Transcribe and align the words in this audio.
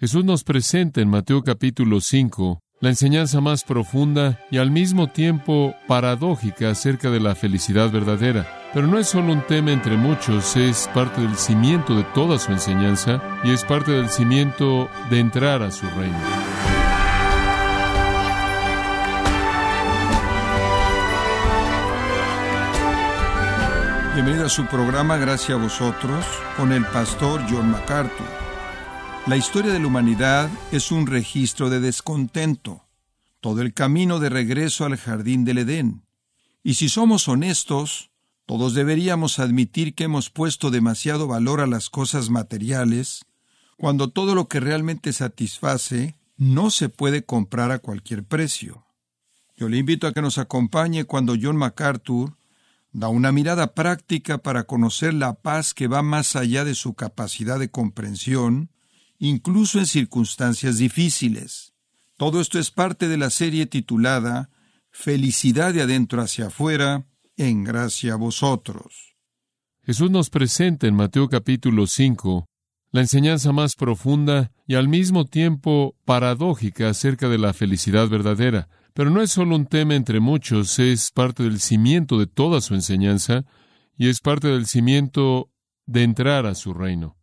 Jesús 0.00 0.24
nos 0.24 0.44
presenta 0.44 1.02
en 1.02 1.10
Mateo 1.10 1.42
capítulo 1.42 2.00
5 2.00 2.62
la 2.80 2.88
enseñanza 2.88 3.42
más 3.42 3.64
profunda 3.64 4.40
y 4.50 4.56
al 4.56 4.70
mismo 4.70 5.08
tiempo 5.08 5.74
paradójica 5.86 6.70
acerca 6.70 7.10
de 7.10 7.20
la 7.20 7.34
felicidad 7.34 7.90
verdadera. 7.90 8.48
Pero 8.72 8.86
no 8.86 8.98
es 8.98 9.08
solo 9.08 9.30
un 9.30 9.42
tema 9.42 9.72
entre 9.72 9.98
muchos, 9.98 10.56
es 10.56 10.88
parte 10.94 11.20
del 11.20 11.36
cimiento 11.36 11.94
de 11.94 12.04
toda 12.14 12.38
su 12.38 12.50
enseñanza 12.50 13.22
y 13.44 13.50
es 13.50 13.62
parte 13.62 13.92
del 13.92 14.08
cimiento 14.08 14.88
de 15.10 15.18
entrar 15.18 15.62
a 15.62 15.70
su 15.70 15.86
reino. 15.90 16.16
Bienvenido 24.14 24.46
a 24.46 24.48
su 24.48 24.64
programa 24.64 25.18
Gracias 25.18 25.58
a 25.58 25.62
vosotros 25.62 26.24
con 26.56 26.72
el 26.72 26.86
pastor 26.86 27.42
John 27.50 27.70
MacArthur. 27.70 28.49
La 29.26 29.36
historia 29.36 29.72
de 29.72 29.78
la 29.78 29.86
humanidad 29.86 30.50
es 30.72 30.90
un 30.90 31.06
registro 31.06 31.68
de 31.68 31.78
descontento, 31.78 32.86
todo 33.40 33.60
el 33.60 33.74
camino 33.74 34.18
de 34.18 34.30
regreso 34.30 34.86
al 34.86 34.96
jardín 34.96 35.44
del 35.44 35.58
Edén. 35.58 36.02
Y 36.62 36.74
si 36.74 36.88
somos 36.88 37.28
honestos, 37.28 38.10
todos 38.46 38.72
deberíamos 38.72 39.38
admitir 39.38 39.94
que 39.94 40.04
hemos 40.04 40.30
puesto 40.30 40.70
demasiado 40.70 41.28
valor 41.28 41.60
a 41.60 41.66
las 41.66 41.90
cosas 41.90 42.30
materiales, 42.30 43.26
cuando 43.76 44.08
todo 44.08 44.34
lo 44.34 44.48
que 44.48 44.58
realmente 44.58 45.12
satisface 45.12 46.16
no 46.38 46.70
se 46.70 46.88
puede 46.88 47.22
comprar 47.22 47.72
a 47.72 47.78
cualquier 47.78 48.24
precio. 48.24 48.86
Yo 49.54 49.68
le 49.68 49.76
invito 49.76 50.06
a 50.06 50.14
que 50.14 50.22
nos 50.22 50.38
acompañe 50.38 51.04
cuando 51.04 51.36
John 51.40 51.56
MacArthur 51.56 52.36
da 52.92 53.08
una 53.08 53.32
mirada 53.32 53.74
práctica 53.74 54.38
para 54.38 54.64
conocer 54.64 55.12
la 55.12 55.34
paz 55.34 55.74
que 55.74 55.88
va 55.88 56.02
más 56.02 56.36
allá 56.36 56.64
de 56.64 56.74
su 56.74 56.94
capacidad 56.94 57.58
de 57.58 57.70
comprensión, 57.70 58.70
incluso 59.20 59.78
en 59.78 59.86
circunstancias 59.86 60.78
difíciles. 60.78 61.74
Todo 62.16 62.40
esto 62.40 62.58
es 62.58 62.70
parte 62.70 63.06
de 63.06 63.18
la 63.18 63.30
serie 63.30 63.66
titulada 63.66 64.50
Felicidad 64.90 65.72
de 65.72 65.82
adentro 65.82 66.20
hacia 66.20 66.48
afuera, 66.48 67.06
en 67.36 67.62
gracia 67.62 68.14
a 68.14 68.16
vosotros. 68.16 69.14
Jesús 69.84 70.10
nos 70.10 70.30
presenta 70.30 70.88
en 70.88 70.96
Mateo 70.96 71.28
capítulo 71.28 71.86
5 71.86 72.46
la 72.92 73.02
enseñanza 73.02 73.52
más 73.52 73.76
profunda 73.76 74.50
y 74.66 74.74
al 74.74 74.88
mismo 74.88 75.24
tiempo 75.24 75.94
paradójica 76.04 76.88
acerca 76.88 77.28
de 77.28 77.38
la 77.38 77.52
felicidad 77.52 78.08
verdadera. 78.08 78.68
Pero 78.94 79.10
no 79.10 79.22
es 79.22 79.30
solo 79.30 79.54
un 79.54 79.66
tema 79.66 79.94
entre 79.94 80.18
muchos, 80.18 80.78
es 80.80 81.12
parte 81.12 81.44
del 81.44 81.60
cimiento 81.60 82.18
de 82.18 82.26
toda 82.26 82.60
su 82.60 82.74
enseñanza 82.74 83.44
y 83.96 84.08
es 84.08 84.20
parte 84.20 84.48
del 84.48 84.66
cimiento 84.66 85.50
de 85.86 86.02
entrar 86.02 86.46
a 86.46 86.56
su 86.56 86.74
reino. 86.74 87.19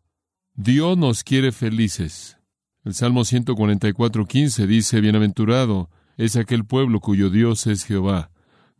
Dios 0.59 0.97
nos 0.97 1.23
quiere 1.23 1.52
felices. 1.52 2.39
El 2.83 2.95
Salmo 2.95 3.22
144.15 3.22 4.66
dice, 4.66 5.02
Bienaventurado 5.02 5.91
es 6.17 6.36
aquel 6.36 6.66
pueblo 6.66 6.99
cuyo 6.99 7.30
Dios 7.30 7.67
es 7.67 7.83
Jehová. 7.83 8.31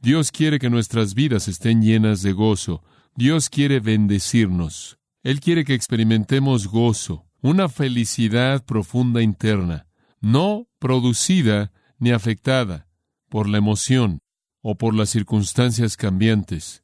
Dios 0.02 0.32
quiere 0.32 0.58
que 0.58 0.72
nuestras 0.72 1.14
vidas 1.14 1.48
estén 1.48 1.84
llenas 1.84 2.24
de 2.24 2.32
gozo. 2.32 2.84
Dios 3.16 3.52
quiere 3.52 3.80
bendecirnos. 3.80 4.98
Él 5.22 5.40
quiere 5.40 5.64
que 5.66 5.76
experimentemos 5.76 6.68
gozo, 6.68 7.28
una 7.42 7.70
felicidad 7.70 8.66
profunda 8.66 9.22
interna, 9.22 9.86
no 10.20 10.68
producida 10.80 11.72
ni 12.00 12.10
afectada 12.10 12.88
por 13.30 13.48
la 13.48 13.60
emoción 13.60 14.24
o 14.64 14.80
por 14.80 14.96
las 14.96 15.12
circunstancias 15.12 15.96
cambiantes. 15.96 16.84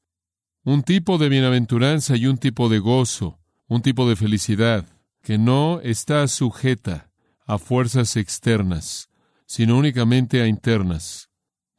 Un 0.64 0.84
tipo 0.84 1.18
de 1.18 1.30
bienaventuranza 1.30 2.16
y 2.16 2.28
un 2.28 2.38
tipo 2.38 2.70
de 2.70 2.78
gozo, 2.78 3.40
un 3.74 3.82
tipo 3.82 4.08
de 4.08 4.16
felicidad 4.16 4.86
que 5.24 5.40
no 5.40 5.82
está 5.82 6.28
sujeta 6.28 7.10
a 7.48 7.58
fuerzas 7.58 8.18
externas, 8.18 9.10
sino 9.48 9.80
únicamente 9.80 10.44
a 10.44 10.48
internas, 10.48 11.32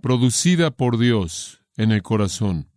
producida 0.03 0.73
por 0.73 0.99
Dios 0.99 1.63
en 1.77 1.93
el 1.93 2.03
corazón. 2.03 2.69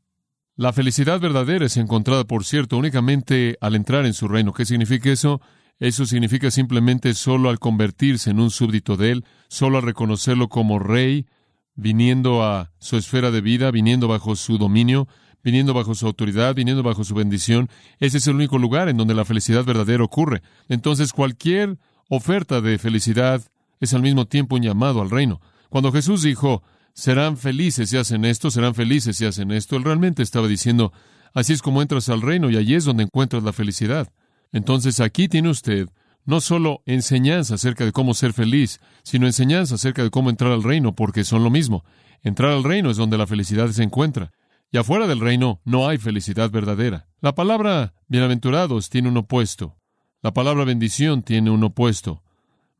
La 0.55 0.71
felicidad 0.71 1.19
verdadera 1.19 1.65
es 1.65 1.77
encontrada, 1.77 2.25
por 2.25 2.45
cierto, 2.45 2.77
únicamente 2.77 3.57
al 3.59 3.73
entrar 3.73 4.05
en 4.05 4.13
su 4.13 4.27
reino. 4.27 4.53
¿Qué 4.53 4.65
significa 4.65 5.11
eso? 5.11 5.41
Eso 5.79 6.05
significa 6.05 6.51
simplemente 6.51 7.15
solo 7.15 7.49
al 7.49 7.57
convertirse 7.57 8.29
en 8.29 8.39
un 8.39 8.51
súbdito 8.51 8.97
de 8.97 9.13
Él, 9.13 9.25
solo 9.47 9.77
al 9.77 9.83
reconocerlo 9.83 10.47
como 10.47 10.77
rey, 10.77 11.25
viniendo 11.73 12.43
a 12.43 12.71
su 12.77 12.97
esfera 12.97 13.31
de 13.31 13.41
vida, 13.41 13.71
viniendo 13.71 14.07
bajo 14.07 14.35
su 14.35 14.59
dominio, 14.59 15.07
viniendo 15.47 15.73
bajo 15.73 15.95
su 15.95 16.05
autoridad, 16.05 16.55
viniendo 16.55 16.83
bajo 16.83 17.05
su 17.05 17.15
bendición. 17.15 17.69
Ese 18.01 18.17
es 18.17 18.27
el 18.27 18.35
único 18.35 18.57
lugar 18.57 18.89
en 18.89 18.97
donde 18.97 19.13
la 19.13 19.23
felicidad 19.23 19.63
verdadera 19.63 20.03
ocurre. 20.03 20.41
Entonces 20.67 21.13
cualquier 21.13 21.77
oferta 22.09 22.59
de 22.59 22.77
felicidad 22.77 23.41
es 23.79 23.93
al 23.93 24.01
mismo 24.01 24.25
tiempo 24.25 24.57
un 24.57 24.63
llamado 24.63 25.01
al 25.01 25.09
reino. 25.09 25.39
Cuando 25.69 25.93
Jesús 25.93 26.21
dijo, 26.21 26.63
serán 26.93 27.37
felices 27.37 27.91
si 27.91 27.95
hacen 27.95 28.25
esto, 28.25 28.51
serán 28.51 28.75
felices 28.75 29.15
si 29.15 29.23
hacen 29.23 29.51
esto, 29.51 29.77
Él 29.77 29.85
realmente 29.85 30.21
estaba 30.21 30.49
diciendo, 30.49 30.91
así 31.33 31.53
es 31.53 31.61
como 31.61 31.81
entras 31.81 32.09
al 32.09 32.21
reino 32.21 32.49
y 32.49 32.57
allí 32.57 32.75
es 32.75 32.83
donde 32.83 33.03
encuentras 33.03 33.41
la 33.41 33.53
felicidad. 33.53 34.11
Entonces 34.51 34.99
aquí 34.99 35.29
tiene 35.29 35.47
usted 35.47 35.87
no 36.25 36.41
solo 36.41 36.81
enseñanza 36.85 37.55
acerca 37.55 37.85
de 37.85 37.93
cómo 37.93 38.13
ser 38.13 38.33
feliz, 38.33 38.81
sino 39.03 39.27
enseñanza 39.27 39.75
acerca 39.75 40.03
de 40.03 40.09
cómo 40.09 40.29
entrar 40.29 40.51
al 40.51 40.63
reino, 40.63 40.93
porque 40.93 41.23
son 41.23 41.45
lo 41.45 41.49
mismo. 41.49 41.85
Entrar 42.21 42.51
al 42.51 42.65
reino 42.65 42.89
es 42.91 42.97
donde 42.97 43.17
la 43.17 43.27
felicidad 43.27 43.69
se 43.69 43.83
encuentra. 43.83 44.33
Y 44.71 44.77
afuera 44.77 45.07
del 45.07 45.19
reino 45.19 45.61
no 45.63 45.87
hay 45.87 45.97
felicidad 45.97 46.51
verdadera. 46.51 47.07
La 47.21 47.33
palabra 47.35 47.93
bienaventurados 48.07 48.89
tiene 48.89 49.09
un 49.09 49.17
opuesto. 49.17 49.77
La 50.21 50.33
palabra 50.33 50.65
bendición 50.65 51.23
tiene 51.23 51.49
un 51.51 51.63
opuesto. 51.63 52.23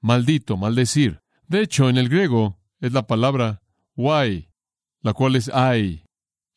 Maldito, 0.01 0.57
maldecir. 0.57 1.21
De 1.47 1.61
hecho, 1.61 1.89
en 1.89 1.97
el 1.97 2.09
griego 2.09 2.59
es 2.81 2.91
la 2.91 3.07
palabra 3.07 3.61
guay, 3.95 4.49
la 5.01 5.13
cual 5.13 5.35
es 5.35 5.49
ay 5.53 6.03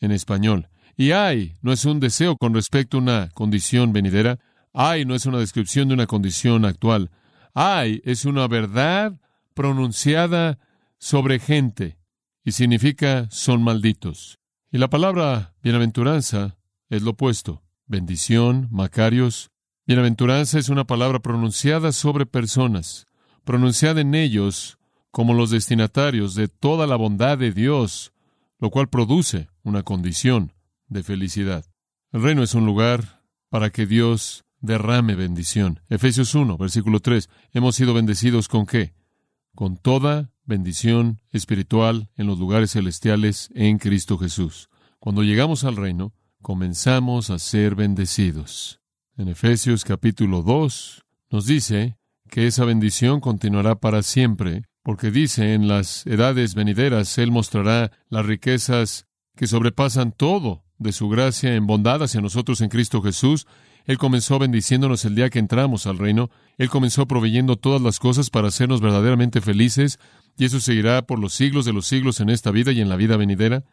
en 0.01 0.11
español. 0.11 0.69
Y 0.97 1.13
ay 1.13 1.55
no 1.63 1.73
es 1.73 1.85
un 1.85 2.01
deseo 2.01 2.37
con 2.37 2.53
respecto 2.53 2.97
a 2.97 3.01
una 3.01 3.31
condición 3.31 3.93
venidera, 3.93 4.39
Ay 4.73 5.05
no 5.05 5.15
es 5.15 5.27
una 5.27 5.39
descripción 5.39 5.89
de 5.89 5.95
una 5.95 6.07
condición 6.07 6.65
actual. 6.65 7.11
Ay 7.55 8.03
es 8.05 8.25
una 8.25 8.47
verdad 8.47 9.21
pronunciada 9.55 10.59
sobre 10.99 11.39
gente 11.39 11.99
y 12.45 12.53
significa 12.53 13.29
son 13.31 13.63
malditos. 13.63 14.40
Y 14.73 14.79
la 14.79 14.89
palabra 14.89 15.57
bienaventuranza 15.65 16.57
es 16.91 17.03
lo 17.03 17.11
opuesto. 17.11 17.63
Bendición, 17.87 18.69
Macarios. 18.71 19.51
Bienaventuranza 19.85 20.61
es 20.61 20.69
una 20.69 20.85
palabra 20.85 21.19
pronunciada 21.19 21.91
sobre 21.91 22.25
personas, 22.25 23.09
pronunciada 23.43 24.01
en 24.01 24.15
ellos 24.15 24.79
como 25.11 25.35
los 25.35 25.51
destinatarios 25.51 26.37
de 26.37 26.47
toda 26.47 26.87
la 26.87 26.95
bondad 26.95 27.37
de 27.37 27.51
Dios, 27.51 28.13
lo 28.61 28.71
cual 28.71 28.89
produce 28.89 29.49
una 29.65 29.83
condición 29.83 30.53
de 30.87 31.03
felicidad. 31.03 31.65
El 32.13 32.23
reino 32.23 32.45
es 32.45 32.55
un 32.55 32.65
lugar 32.65 33.25
para 33.49 33.71
que 33.71 33.87
Dios 33.87 34.45
derrame 34.61 35.17
bendición. 35.17 35.81
Efesios 35.89 36.37
1, 36.37 36.57
versículo 36.59 37.01
3. 37.01 37.29
Hemos 37.55 37.75
sido 37.75 37.93
bendecidos 37.93 38.47
con 38.47 38.67
qué? 38.67 38.95
Con 39.55 39.77
toda 39.77 40.33
bendición 40.45 41.21
espiritual 41.33 42.11
en 42.17 42.27
los 42.27 42.39
lugares 42.39 42.73
celestiales 42.73 43.51
en 43.55 43.79
Cristo 43.79 44.19
Jesús. 44.19 44.69
Cuando 44.99 45.23
llegamos 45.23 45.65
al 45.65 45.77
reino, 45.77 46.13
comenzamos 46.43 47.31
a 47.31 47.39
ser 47.39 47.75
bendecidos. 47.75 48.81
En 49.17 49.29
Efesios 49.29 49.85
capítulo 49.85 50.43
2 50.43 51.05
nos 51.31 51.47
dice 51.47 51.97
que 52.29 52.47
esa 52.47 52.65
bendición 52.65 53.21
continuará 53.21 53.77
para 53.77 54.03
siempre, 54.03 54.65
porque 54.83 55.11
dice 55.11 55.55
en 55.55 55.69
las 55.69 56.07
edades 56.07 56.55
venideras 56.55 57.19
Él 57.19 57.31
mostrará 57.31 57.93
las 58.09 58.25
riquezas 58.25 59.07
que 59.37 59.47
sobrepasan 59.47 60.13
todo 60.13 60.65
de 60.79 60.93
su 60.93 61.09
gracia 61.09 61.55
en 61.55 61.67
bondad 61.67 62.03
hacia 62.03 62.21
nosotros 62.21 62.61
en 62.61 62.71
Cristo 62.71 63.03
Jesús, 63.03 63.47
él 63.87 63.99
comenzó 63.99 64.39
bendiciéndonos 64.39 65.05
el 65.05 65.15
día 65.15 65.31
que 65.31 65.39
entramos 65.39 65.87
al 65.87 65.99
reino. 65.99 66.31
Él 66.59 66.71
comenzó 66.71 67.07
proveyendo 67.07 67.57
todas 67.57 67.81
las 67.81 67.99
cosas 67.99 68.31
para 68.31 68.49
hacernos 68.49 68.81
verdaderamente 68.81 69.41
felices, 69.41 69.99
y 70.37 70.45
eso 70.45 70.61
seguirá 70.61 71.03
por 71.03 71.19
los 71.19 71.35
siglos 71.35 71.65
de 71.65 71.73
los 71.73 71.87
siglos 71.87 72.21
en 72.21 72.31
esta 72.31 72.51
vida 72.51 72.73
y 72.73 72.81
en 72.81 72.89
la 72.89 72.97
vida 72.97 73.17
venidera. 73.17 73.65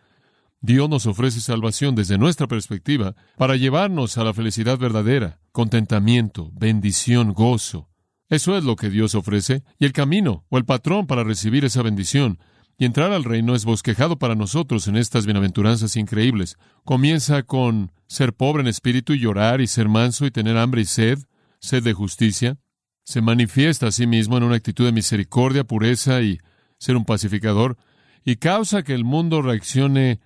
Dios 0.59 0.89
nos 0.89 1.05
ofrece 1.05 1.39
salvación 1.39 1.95
desde 1.95 2.17
nuestra 2.17 2.47
perspectiva 2.47 3.15
para 3.37 3.55
llevarnos 3.55 4.17
a 4.17 4.23
la 4.23 4.33
felicidad 4.33 4.77
verdadera, 4.77 5.39
contentamiento, 5.51 6.49
bendición, 6.53 7.33
gozo. 7.33 7.89
Eso 8.29 8.57
es 8.57 8.63
lo 8.63 8.75
que 8.75 8.89
Dios 8.89 9.15
ofrece, 9.15 9.63
y 9.77 9.85
el 9.85 9.93
camino 9.93 10.45
o 10.49 10.57
el 10.57 10.65
patrón 10.65 11.05
para 11.05 11.23
recibir 11.23 11.63
esa 11.63 11.83
bendición 11.83 12.39
y 12.77 12.85
entrar 12.85 13.11
al 13.11 13.23
reino 13.23 13.55
es 13.55 13.65
bosquejado 13.65 14.19
para 14.19 14.35
nosotros 14.35 14.87
en 14.87 14.97
estas 14.97 15.25
bienaventuranzas 15.25 15.95
increíbles. 15.95 16.57
Comienza 16.83 17.43
con 17.43 17.91
ser 18.05 18.33
pobre 18.33 18.61
en 18.61 18.67
espíritu 18.67 19.13
y 19.13 19.19
llorar 19.19 19.61
y 19.61 19.67
ser 19.67 19.89
manso 19.89 20.25
y 20.25 20.31
tener 20.31 20.57
hambre 20.57 20.81
y 20.81 20.85
sed, 20.85 21.19
sed 21.59 21.83
de 21.83 21.93
justicia. 21.93 22.57
Se 23.03 23.21
manifiesta 23.21 23.87
a 23.87 23.91
sí 23.91 24.05
mismo 24.05 24.37
en 24.37 24.43
una 24.43 24.55
actitud 24.55 24.85
de 24.85 24.91
misericordia, 24.91 25.63
pureza 25.63 26.21
y 26.21 26.37
ser 26.77 26.95
un 26.95 27.05
pacificador, 27.05 27.77
y 28.23 28.35
causa 28.35 28.83
que 28.83 28.93
el 28.93 29.05
mundo 29.05 29.41
reaccione 29.41 30.19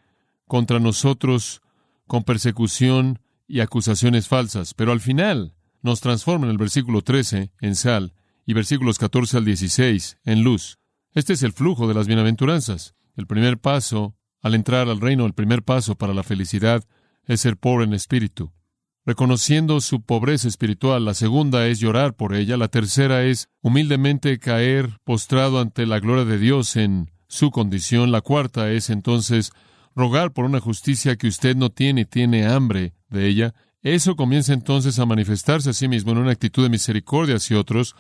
contra 0.46 0.80
nosotros 0.80 1.62
con 2.06 2.24
persecución 2.24 3.20
y 3.48 3.62
acusaciones 3.62 4.28
falsas. 4.28 4.74
Pero 4.74 4.92
al 4.92 5.00
final 5.00 5.54
nos 5.82 6.02
transforma 6.02 6.48
en 6.48 6.52
el 6.52 6.58
versículo 6.58 7.02
13 7.02 7.52
en 7.62 7.76
sal 7.76 8.14
y 8.46 8.54
versículos 8.54 8.98
14 8.98 9.38
al 9.38 9.46
16 9.46 10.18
en 10.26 10.44
luz. 10.44 10.81
Este 11.14 11.34
es 11.34 11.44
el 11.44 11.52
flujo 11.52 11.90
de 11.90 11.94
las 11.94 12.08
bienaventuranzas. 12.08 12.96
El 13.18 13.28
primer 13.28 13.58
paso 13.58 14.16
al 14.42 14.56
entrar 14.56 14.88
al 14.88 15.02
reino, 15.02 15.26
el 15.26 15.34
primer 15.34 15.62
paso 15.62 15.96
para 15.96 16.14
la 16.14 16.24
felicidad 16.24 16.86
es 17.26 17.42
ser 17.42 17.58
pobre 17.58 17.84
en 17.84 17.94
espíritu, 17.94 18.54
reconociendo 19.06 19.82
su 19.82 20.04
pobreza 20.04 20.48
espiritual. 20.48 21.04
La 21.04 21.14
segunda 21.14 21.68
es 21.68 21.80
llorar 21.80 22.16
por 22.16 22.34
ella. 22.34 22.56
La 22.56 22.70
tercera 22.70 23.26
es 23.26 23.50
humildemente 23.62 24.40
caer 24.40 25.00
postrado 25.04 25.60
ante 25.60 25.86
la 25.86 26.00
gloria 26.00 26.24
de 26.24 26.38
Dios 26.38 26.78
en 26.78 27.12
su 27.28 27.52
condición. 27.52 28.14
La 28.14 28.22
cuarta 28.22 28.72
es 28.72 28.90
entonces 28.90 29.52
rogar 29.94 30.32
por 30.32 30.46
una 30.46 30.62
justicia 30.62 31.18
que 31.18 31.28
usted 31.28 31.58
no 31.58 31.72
tiene 31.72 32.02
y 32.02 32.06
tiene 32.06 32.48
hambre 32.48 32.94
de 33.10 33.28
ella. 33.28 33.54
Eso 33.82 34.16
comienza 34.16 34.54
entonces 34.54 34.98
a 34.98 35.06
manifestarse 35.06 35.72
a 35.72 35.74
sí 35.74 35.90
mismo 35.90 36.14
en 36.14 36.20
una 36.20 36.32
actitud 36.32 36.64
de 36.64 36.70
misericordia 36.70 37.36
hacia 37.36 37.60
otros, 37.60 37.96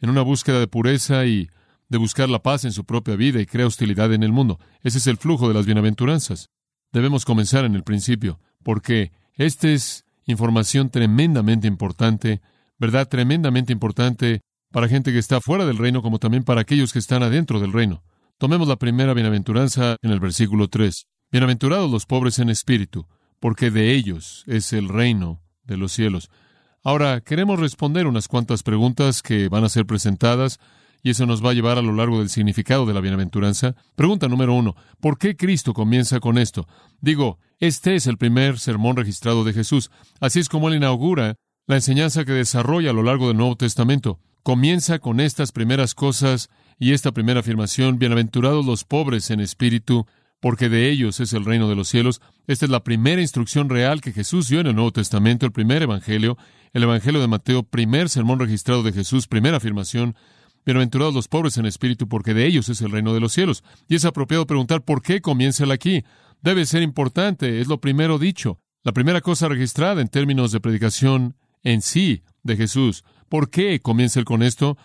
en 0.00 0.08
una 0.08 0.22
búsqueda 0.22 0.60
de 0.60 0.66
pureza 0.66 1.26
y 1.26 1.50
de 1.88 1.98
buscar 1.98 2.28
la 2.28 2.42
paz 2.42 2.64
en 2.64 2.72
su 2.72 2.84
propia 2.84 3.16
vida 3.16 3.40
y 3.40 3.46
crea 3.46 3.66
hostilidad 3.66 4.12
en 4.12 4.22
el 4.22 4.32
mundo. 4.32 4.58
Ese 4.82 4.98
es 4.98 5.06
el 5.06 5.16
flujo 5.16 5.48
de 5.48 5.54
las 5.54 5.66
bienaventuranzas. 5.66 6.50
Debemos 6.92 7.24
comenzar 7.24 7.64
en 7.64 7.74
el 7.74 7.82
principio, 7.82 8.40
porque 8.62 9.12
esta 9.34 9.68
es 9.68 10.04
información 10.26 10.90
tremendamente 10.90 11.66
importante, 11.66 12.40
verdad 12.78 13.08
tremendamente 13.08 13.72
importante 13.72 14.40
para 14.70 14.88
gente 14.88 15.12
que 15.12 15.18
está 15.18 15.40
fuera 15.40 15.66
del 15.66 15.78
reino 15.78 16.02
como 16.02 16.18
también 16.18 16.44
para 16.44 16.62
aquellos 16.62 16.92
que 16.92 16.98
están 16.98 17.22
adentro 17.22 17.60
del 17.60 17.72
reino. 17.72 18.02
Tomemos 18.38 18.66
la 18.66 18.76
primera 18.76 19.14
bienaventuranza 19.14 19.96
en 20.02 20.10
el 20.10 20.20
versículo 20.20 20.68
3. 20.68 21.06
Bienaventurados 21.30 21.90
los 21.90 22.06
pobres 22.06 22.38
en 22.38 22.48
espíritu, 22.48 23.06
porque 23.38 23.70
de 23.70 23.92
ellos 23.92 24.44
es 24.46 24.72
el 24.72 24.88
reino 24.88 25.40
de 25.64 25.76
los 25.76 25.92
cielos. 25.92 26.30
Ahora, 26.82 27.20
queremos 27.20 27.58
responder 27.58 28.06
unas 28.06 28.28
cuantas 28.28 28.62
preguntas 28.62 29.22
que 29.22 29.48
van 29.48 29.64
a 29.64 29.68
ser 29.68 29.86
presentadas 29.86 30.58
y 31.04 31.10
eso 31.10 31.26
nos 31.26 31.44
va 31.44 31.50
a 31.50 31.52
llevar 31.52 31.76
a 31.76 31.82
lo 31.82 31.92
largo 31.92 32.18
del 32.18 32.30
significado 32.30 32.86
de 32.86 32.94
la 32.94 33.02
bienaventuranza. 33.02 33.76
Pregunta 33.94 34.26
número 34.26 34.54
uno, 34.54 34.74
¿por 35.00 35.18
qué 35.18 35.36
Cristo 35.36 35.74
comienza 35.74 36.18
con 36.18 36.38
esto? 36.38 36.66
Digo, 37.00 37.38
este 37.60 37.94
es 37.94 38.06
el 38.06 38.16
primer 38.16 38.58
sermón 38.58 38.96
registrado 38.96 39.44
de 39.44 39.52
Jesús. 39.52 39.90
Así 40.18 40.40
es 40.40 40.48
como 40.48 40.68
él 40.68 40.76
inaugura 40.76 41.36
la 41.66 41.76
enseñanza 41.76 42.24
que 42.24 42.32
desarrolla 42.32 42.90
a 42.90 42.94
lo 42.94 43.02
largo 43.02 43.28
del 43.28 43.36
Nuevo 43.36 43.54
Testamento. 43.54 44.18
Comienza 44.42 44.98
con 44.98 45.20
estas 45.20 45.52
primeras 45.52 45.94
cosas 45.94 46.48
y 46.78 46.92
esta 46.92 47.12
primera 47.12 47.40
afirmación, 47.40 47.98
bienaventurados 47.98 48.64
los 48.64 48.84
pobres 48.84 49.30
en 49.30 49.40
espíritu, 49.40 50.06
porque 50.40 50.70
de 50.70 50.90
ellos 50.90 51.20
es 51.20 51.34
el 51.34 51.44
reino 51.44 51.68
de 51.68 51.76
los 51.76 51.88
cielos. 51.88 52.22
Esta 52.46 52.64
es 52.64 52.70
la 52.70 52.82
primera 52.82 53.20
instrucción 53.20 53.68
real 53.68 54.00
que 54.00 54.12
Jesús 54.12 54.48
dio 54.48 54.60
en 54.60 54.68
el 54.68 54.74
Nuevo 54.74 54.92
Testamento, 54.92 55.44
el 55.44 55.52
primer 55.52 55.82
Evangelio, 55.82 56.38
el 56.72 56.82
Evangelio 56.82 57.20
de 57.20 57.28
Mateo, 57.28 57.62
primer 57.62 58.08
sermón 58.08 58.38
registrado 58.38 58.82
de 58.82 58.92
Jesús, 58.92 59.26
primera 59.26 59.58
afirmación, 59.58 60.16
Bienaventurados 60.66 61.12
los 61.14 61.28
pobres 61.28 61.58
en 61.58 61.66
espíritu, 61.66 62.08
porque 62.08 62.32
de 62.32 62.46
ellos 62.46 62.70
es 62.70 62.80
el 62.80 62.90
reino 62.90 63.12
de 63.12 63.20
los 63.20 63.34
cielos. 63.34 63.62
Y 63.86 63.96
es 63.96 64.06
apropiado 64.06 64.46
preguntar 64.46 64.82
por 64.82 65.02
qué 65.02 65.20
comienza 65.20 65.64
él 65.64 65.70
aquí. 65.70 66.04
Debe 66.40 66.64
ser 66.64 66.82
importante, 66.82 67.60
es 67.60 67.68
lo 67.68 67.80
primero 67.80 68.18
dicho, 68.18 68.60
la 68.82 68.92
primera 68.92 69.20
cosa 69.20 69.48
registrada 69.48 70.00
en 70.00 70.08
términos 70.08 70.52
de 70.52 70.60
predicación 70.60 71.36
en 71.62 71.82
sí 71.82 72.22
de 72.42 72.56
Jesús. 72.56 73.04
¿Por 73.28 73.50
qué 73.50 73.80
comienza 73.80 74.18
él 74.20 74.24
con 74.24 74.42
esto? 74.42 74.78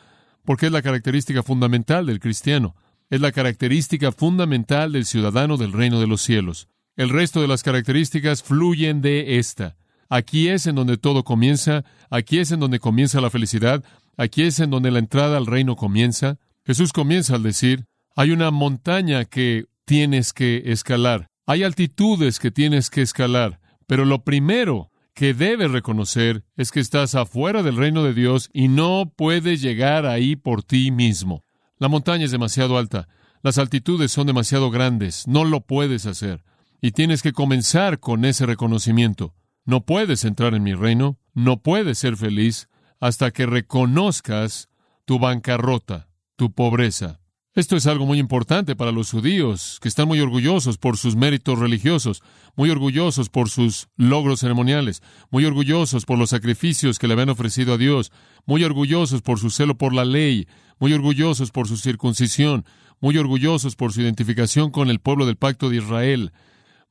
Porque 0.44 0.66
es 0.66 0.72
la 0.72 0.82
característica 0.82 1.44
fundamental 1.44 2.06
del 2.06 2.20
cristiano. 2.20 2.76
Es 3.10 3.22
la 3.22 3.32
característica 3.32 4.12
fundamental 4.12 4.92
del 4.92 5.06
ciudadano 5.06 5.56
del 5.56 5.72
reino 5.72 6.02
de 6.02 6.08
los 6.08 6.22
cielos. 6.22 6.68
El 6.98 7.10
resto 7.10 7.42
de 7.42 7.48
las 7.48 7.64
características 7.64 8.44
fluyen 8.44 9.02
de 9.02 9.40
esta. 9.40 9.78
Aquí 10.10 10.50
es 10.50 10.66
en 10.66 10.76
donde 10.76 10.98
todo 10.98 11.24
comienza, 11.24 11.86
aquí 12.10 12.40
es 12.40 12.52
en 12.52 12.60
donde 12.60 12.80
comienza 12.80 13.22
la 13.22 13.30
felicidad, 13.30 13.84
Aquí 14.20 14.44
es 14.44 14.60
en 14.60 14.70
donde 14.70 14.92
la 14.92 15.00
entrada 15.00 15.38
al 15.38 15.46
reino 15.46 15.78
comienza. 15.78 16.40
Jesús 16.66 16.92
comienza 16.92 17.36
al 17.36 17.44
decir, 17.44 17.86
hay 18.18 18.32
una 18.32 18.52
montaña 18.52 19.24
que 19.24 19.68
tienes 19.86 20.34
que 20.34 20.64
escalar, 20.66 21.30
hay 21.46 21.64
altitudes 21.64 22.38
que 22.38 22.52
tienes 22.52 22.90
que 22.90 23.02
escalar, 23.02 23.62
pero 23.88 24.04
lo 24.04 24.26
primero 24.26 24.92
que 25.14 25.34
debes 25.34 25.72
reconocer 25.72 26.44
es 26.58 26.74
que 26.74 26.82
estás 26.82 27.16
afuera 27.16 27.64
del 27.64 27.78
reino 27.78 28.04
de 28.04 28.14
Dios 28.14 28.50
y 28.52 28.68
no 28.68 29.10
puedes 29.16 29.62
llegar 29.62 30.06
ahí 30.06 30.36
por 30.36 30.64
ti 30.64 30.92
mismo. 30.92 31.46
La 31.78 31.88
montaña 31.88 32.26
es 32.26 32.32
demasiado 32.32 32.78
alta, 32.78 33.08
las 33.42 33.58
altitudes 33.58 34.12
son 34.12 34.28
demasiado 34.28 34.70
grandes, 34.70 35.30
no 35.30 35.46
lo 35.46 35.62
puedes 35.62 36.06
hacer. 36.06 36.44
Y 36.82 36.92
tienes 36.92 37.22
que 37.22 37.32
comenzar 37.32 38.02
con 38.02 38.26
ese 38.26 38.46
reconocimiento. 38.46 39.34
No 39.64 39.86
puedes 39.86 40.26
entrar 40.26 40.56
en 40.56 40.64
mi 40.64 40.74
reino, 40.74 41.18
no 41.34 41.62
puedes 41.62 42.00
ser 42.00 42.18
feliz, 42.18 42.68
hasta 43.00 43.32
que 43.32 43.46
reconozcas 43.46 44.70
tu 45.06 45.20
bancarrota, 45.20 46.10
tu 46.36 46.52
pobreza. 46.52 47.20
Esto 47.56 47.76
es 47.76 47.88
algo 47.88 48.06
muy 48.06 48.20
importante 48.20 48.76
para 48.76 48.92
los 48.92 49.12
judíos, 49.12 49.80
que 49.82 49.88
están 49.88 50.08
muy 50.08 50.20
orgullosos 50.20 50.78
por 50.78 50.98
sus 50.98 51.16
méritos 51.16 51.58
religiosos, 51.58 52.22
muy 52.56 52.70
orgullosos 52.70 53.30
por 53.30 53.50
sus 53.50 53.88
logros 53.98 54.42
ceremoniales, 54.42 55.02
muy 55.32 55.46
orgullosos 55.46 56.06
por 56.06 56.20
los 56.20 56.30
sacrificios 56.30 57.00
que 57.00 57.08
le 57.08 57.14
habían 57.14 57.30
ofrecido 57.30 57.74
a 57.74 57.78
Dios, 57.78 58.12
muy 58.46 58.64
orgullosos 58.64 59.22
por 59.24 59.40
su 59.40 59.50
celo 59.50 59.78
por 59.78 59.94
la 59.94 60.06
ley, 60.06 60.48
muy 60.80 60.94
orgullosos 60.94 61.52
por 61.52 61.68
su 61.68 61.78
circuncisión, 61.78 62.66
muy 63.02 63.18
orgullosos 63.18 63.76
por 63.76 63.94
su 63.94 64.02
identificación 64.02 64.70
con 64.70 64.90
el 64.90 65.00
pueblo 65.00 65.26
del 65.26 65.36
pacto 65.36 65.70
de 65.70 65.78
Israel, 65.78 66.32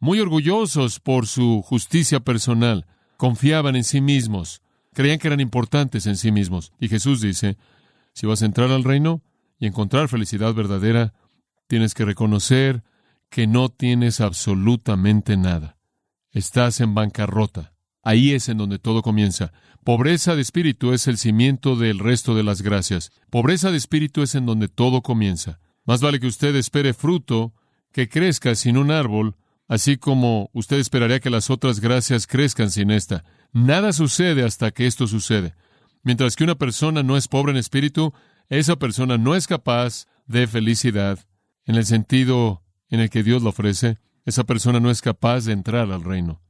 muy 0.00 0.20
orgullosos 0.20 1.00
por 1.00 1.26
su 1.26 1.62
justicia 1.62 2.20
personal, 2.20 2.86
confiaban 3.16 3.76
en 3.76 3.84
sí 3.84 4.00
mismos, 4.00 4.60
Creían 4.94 5.18
que 5.18 5.28
eran 5.28 5.40
importantes 5.40 6.06
en 6.06 6.16
sí 6.16 6.32
mismos. 6.32 6.72
Y 6.80 6.88
Jesús 6.88 7.20
dice, 7.20 7.56
si 8.12 8.26
vas 8.26 8.42
a 8.42 8.46
entrar 8.46 8.70
al 8.70 8.84
reino 8.84 9.22
y 9.58 9.66
encontrar 9.66 10.08
felicidad 10.08 10.54
verdadera, 10.54 11.14
tienes 11.66 11.94
que 11.94 12.04
reconocer 12.04 12.82
que 13.30 13.46
no 13.46 13.68
tienes 13.68 14.20
absolutamente 14.20 15.36
nada. 15.36 15.76
Estás 16.30 16.80
en 16.80 16.94
bancarrota. 16.94 17.74
Ahí 18.02 18.32
es 18.32 18.48
en 18.48 18.58
donde 18.58 18.78
todo 18.78 19.02
comienza. 19.02 19.52
Pobreza 19.84 20.34
de 20.34 20.42
espíritu 20.42 20.92
es 20.92 21.06
el 21.08 21.18
cimiento 21.18 21.76
del 21.76 21.98
resto 21.98 22.34
de 22.34 22.42
las 22.42 22.62
gracias. 22.62 23.10
Pobreza 23.30 23.70
de 23.70 23.76
espíritu 23.76 24.22
es 24.22 24.34
en 24.34 24.46
donde 24.46 24.68
todo 24.68 25.02
comienza. 25.02 25.60
Más 25.84 26.00
vale 26.00 26.20
que 26.20 26.26
usted 26.26 26.54
espere 26.56 26.94
fruto 26.94 27.54
que 27.92 28.08
crezca 28.08 28.54
sin 28.54 28.76
un 28.76 28.90
árbol, 28.90 29.36
así 29.68 29.98
como 29.98 30.50
usted 30.52 30.78
esperaría 30.78 31.20
que 31.20 31.30
las 31.30 31.50
otras 31.50 31.80
gracias 31.80 32.26
crezcan 32.26 32.70
sin 32.70 32.90
esta. 32.90 33.24
Nada 33.52 33.92
sucede 33.92 34.44
hasta 34.44 34.70
que 34.70 34.86
esto 34.86 35.06
sucede. 35.06 35.54
Mientras 36.02 36.36
que 36.36 36.44
una 36.44 36.54
persona 36.54 37.02
no 37.02 37.16
es 37.16 37.28
pobre 37.28 37.52
en 37.52 37.58
espíritu, 37.58 38.12
esa 38.48 38.76
persona 38.76 39.18
no 39.18 39.34
es 39.34 39.46
capaz 39.46 40.06
de 40.26 40.46
felicidad 40.46 41.18
en 41.66 41.76
el 41.76 41.84
sentido 41.84 42.62
en 42.88 43.00
el 43.00 43.10
que 43.10 43.22
Dios 43.22 43.42
lo 43.42 43.50
ofrece. 43.50 43.98
Esa 44.24 44.44
persona 44.44 44.80
no 44.80 44.90
es 44.90 45.02
capaz 45.02 45.44
de 45.44 45.52
entrar 45.52 45.92
al 45.92 46.02
reino. 46.02 46.40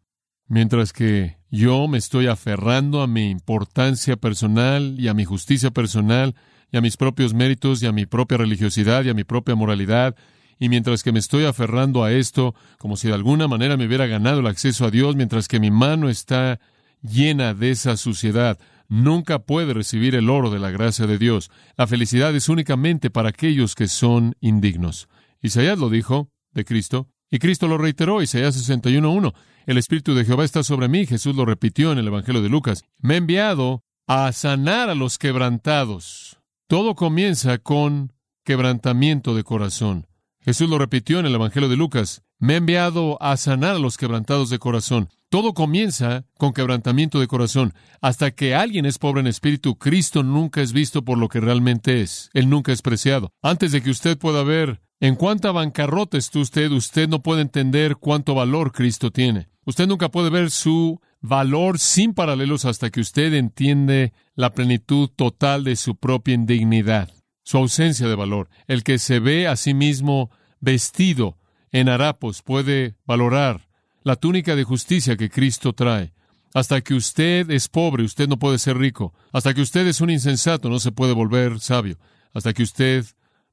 Mientras 0.46 0.92
que 0.92 1.36
yo 1.50 1.88
me 1.88 1.98
estoy 1.98 2.26
aferrando 2.26 3.02
a 3.02 3.06
mi 3.06 3.30
importancia 3.30 4.16
personal 4.16 4.94
y 4.98 5.08
a 5.08 5.14
mi 5.14 5.24
justicia 5.24 5.70
personal 5.70 6.34
y 6.70 6.76
a 6.76 6.80
mis 6.80 6.96
propios 6.96 7.34
méritos 7.34 7.82
y 7.82 7.86
a 7.86 7.92
mi 7.92 8.06
propia 8.06 8.38
religiosidad 8.38 9.04
y 9.04 9.10
a 9.10 9.14
mi 9.14 9.24
propia 9.24 9.54
moralidad, 9.54 10.16
y 10.58 10.68
mientras 10.68 11.02
que 11.02 11.12
me 11.12 11.18
estoy 11.18 11.44
aferrando 11.44 12.04
a 12.04 12.12
esto 12.12 12.54
como 12.78 12.96
si 12.96 13.08
de 13.08 13.14
alguna 13.14 13.48
manera 13.48 13.76
me 13.76 13.86
hubiera 13.86 14.06
ganado 14.06 14.40
el 14.40 14.46
acceso 14.46 14.84
a 14.84 14.90
Dios, 14.90 15.16
mientras 15.16 15.48
que 15.48 15.60
mi 15.60 15.70
mano 15.70 16.08
está 16.08 16.60
llena 17.02 17.54
de 17.54 17.70
esa 17.70 17.96
suciedad, 17.96 18.58
nunca 18.88 19.40
puede 19.40 19.74
recibir 19.74 20.14
el 20.14 20.30
oro 20.30 20.50
de 20.50 20.58
la 20.58 20.70
gracia 20.70 21.06
de 21.06 21.18
Dios. 21.18 21.50
La 21.76 21.86
felicidad 21.86 22.34
es 22.34 22.48
únicamente 22.48 23.10
para 23.10 23.28
aquellos 23.28 23.74
que 23.74 23.88
son 23.88 24.34
indignos. 24.40 25.08
Isaías 25.40 25.78
lo 25.78 25.90
dijo 25.90 26.30
de 26.52 26.64
Cristo, 26.64 27.08
y 27.30 27.38
Cristo 27.38 27.68
lo 27.68 27.78
reiteró, 27.78 28.22
Isaías 28.22 28.56
61.1. 28.68 29.34
El 29.66 29.76
Espíritu 29.76 30.14
de 30.14 30.24
Jehová 30.24 30.44
está 30.44 30.62
sobre 30.62 30.88
mí, 30.88 31.06
Jesús 31.06 31.36
lo 31.36 31.44
repitió 31.44 31.92
en 31.92 31.98
el 31.98 32.06
Evangelio 32.06 32.40
de 32.40 32.48
Lucas. 32.48 32.84
Me 32.98 33.14
ha 33.14 33.18
enviado 33.18 33.84
a 34.06 34.32
sanar 34.32 34.88
a 34.88 34.94
los 34.94 35.18
quebrantados. 35.18 36.38
Todo 36.66 36.94
comienza 36.94 37.58
con 37.58 38.14
quebrantamiento 38.44 39.34
de 39.34 39.44
corazón. 39.44 40.07
Jesús 40.48 40.70
lo 40.70 40.78
repitió 40.78 41.20
en 41.20 41.26
el 41.26 41.34
Evangelio 41.34 41.68
de 41.68 41.76
Lucas. 41.76 42.22
Me 42.38 42.54
ha 42.54 42.56
enviado 42.56 43.22
a 43.22 43.36
sanar 43.36 43.76
a 43.76 43.78
los 43.78 43.98
quebrantados 43.98 44.48
de 44.48 44.58
corazón. 44.58 45.10
Todo 45.28 45.52
comienza 45.52 46.24
con 46.38 46.54
quebrantamiento 46.54 47.20
de 47.20 47.26
corazón. 47.26 47.74
Hasta 48.00 48.30
que 48.30 48.54
alguien 48.54 48.86
es 48.86 48.96
pobre 48.96 49.20
en 49.20 49.26
espíritu, 49.26 49.76
Cristo 49.76 50.22
nunca 50.22 50.62
es 50.62 50.72
visto 50.72 51.04
por 51.04 51.18
lo 51.18 51.28
que 51.28 51.40
realmente 51.40 52.00
es. 52.00 52.30
Él 52.32 52.48
nunca 52.48 52.72
es 52.72 52.80
preciado. 52.80 53.30
Antes 53.42 53.72
de 53.72 53.82
que 53.82 53.90
usted 53.90 54.16
pueda 54.16 54.42
ver 54.42 54.80
en 55.00 55.16
cuánta 55.16 55.52
bancarrota 55.52 56.16
está 56.16 56.38
usted, 56.38 56.70
usted 56.70 57.10
no 57.10 57.22
puede 57.22 57.42
entender 57.42 57.96
cuánto 57.96 58.34
valor 58.34 58.72
Cristo 58.72 59.10
tiene. 59.10 59.50
Usted 59.66 59.86
nunca 59.86 60.08
puede 60.08 60.30
ver 60.30 60.50
su 60.50 60.98
valor 61.20 61.78
sin 61.78 62.14
paralelos 62.14 62.64
hasta 62.64 62.88
que 62.88 63.00
usted 63.00 63.34
entiende 63.34 64.14
la 64.34 64.54
plenitud 64.54 65.10
total 65.14 65.64
de 65.64 65.76
su 65.76 65.96
propia 65.96 66.32
indignidad, 66.32 67.10
su 67.42 67.58
ausencia 67.58 68.08
de 68.08 68.14
valor. 68.14 68.48
El 68.66 68.82
que 68.82 68.98
se 68.98 69.20
ve 69.20 69.46
a 69.46 69.54
sí 69.54 69.74
mismo 69.74 70.30
vestido 70.60 71.36
en 71.72 71.88
harapos 71.88 72.42
puede 72.42 72.96
valorar 73.06 73.68
la 74.02 74.16
túnica 74.16 74.56
de 74.56 74.64
justicia 74.64 75.16
que 75.16 75.30
Cristo 75.30 75.72
trae. 75.72 76.12
Hasta 76.54 76.80
que 76.80 76.94
usted 76.94 77.50
es 77.50 77.68
pobre, 77.68 78.04
usted 78.04 78.26
no 78.26 78.38
puede 78.38 78.58
ser 78.58 78.78
rico. 78.78 79.12
Hasta 79.32 79.52
que 79.52 79.60
usted 79.60 79.86
es 79.86 80.00
un 80.00 80.10
insensato, 80.10 80.70
no 80.70 80.78
se 80.78 80.92
puede 80.92 81.12
volver 81.12 81.60
sabio. 81.60 81.98
Hasta 82.32 82.52
que 82.52 82.62
usted 82.62 83.04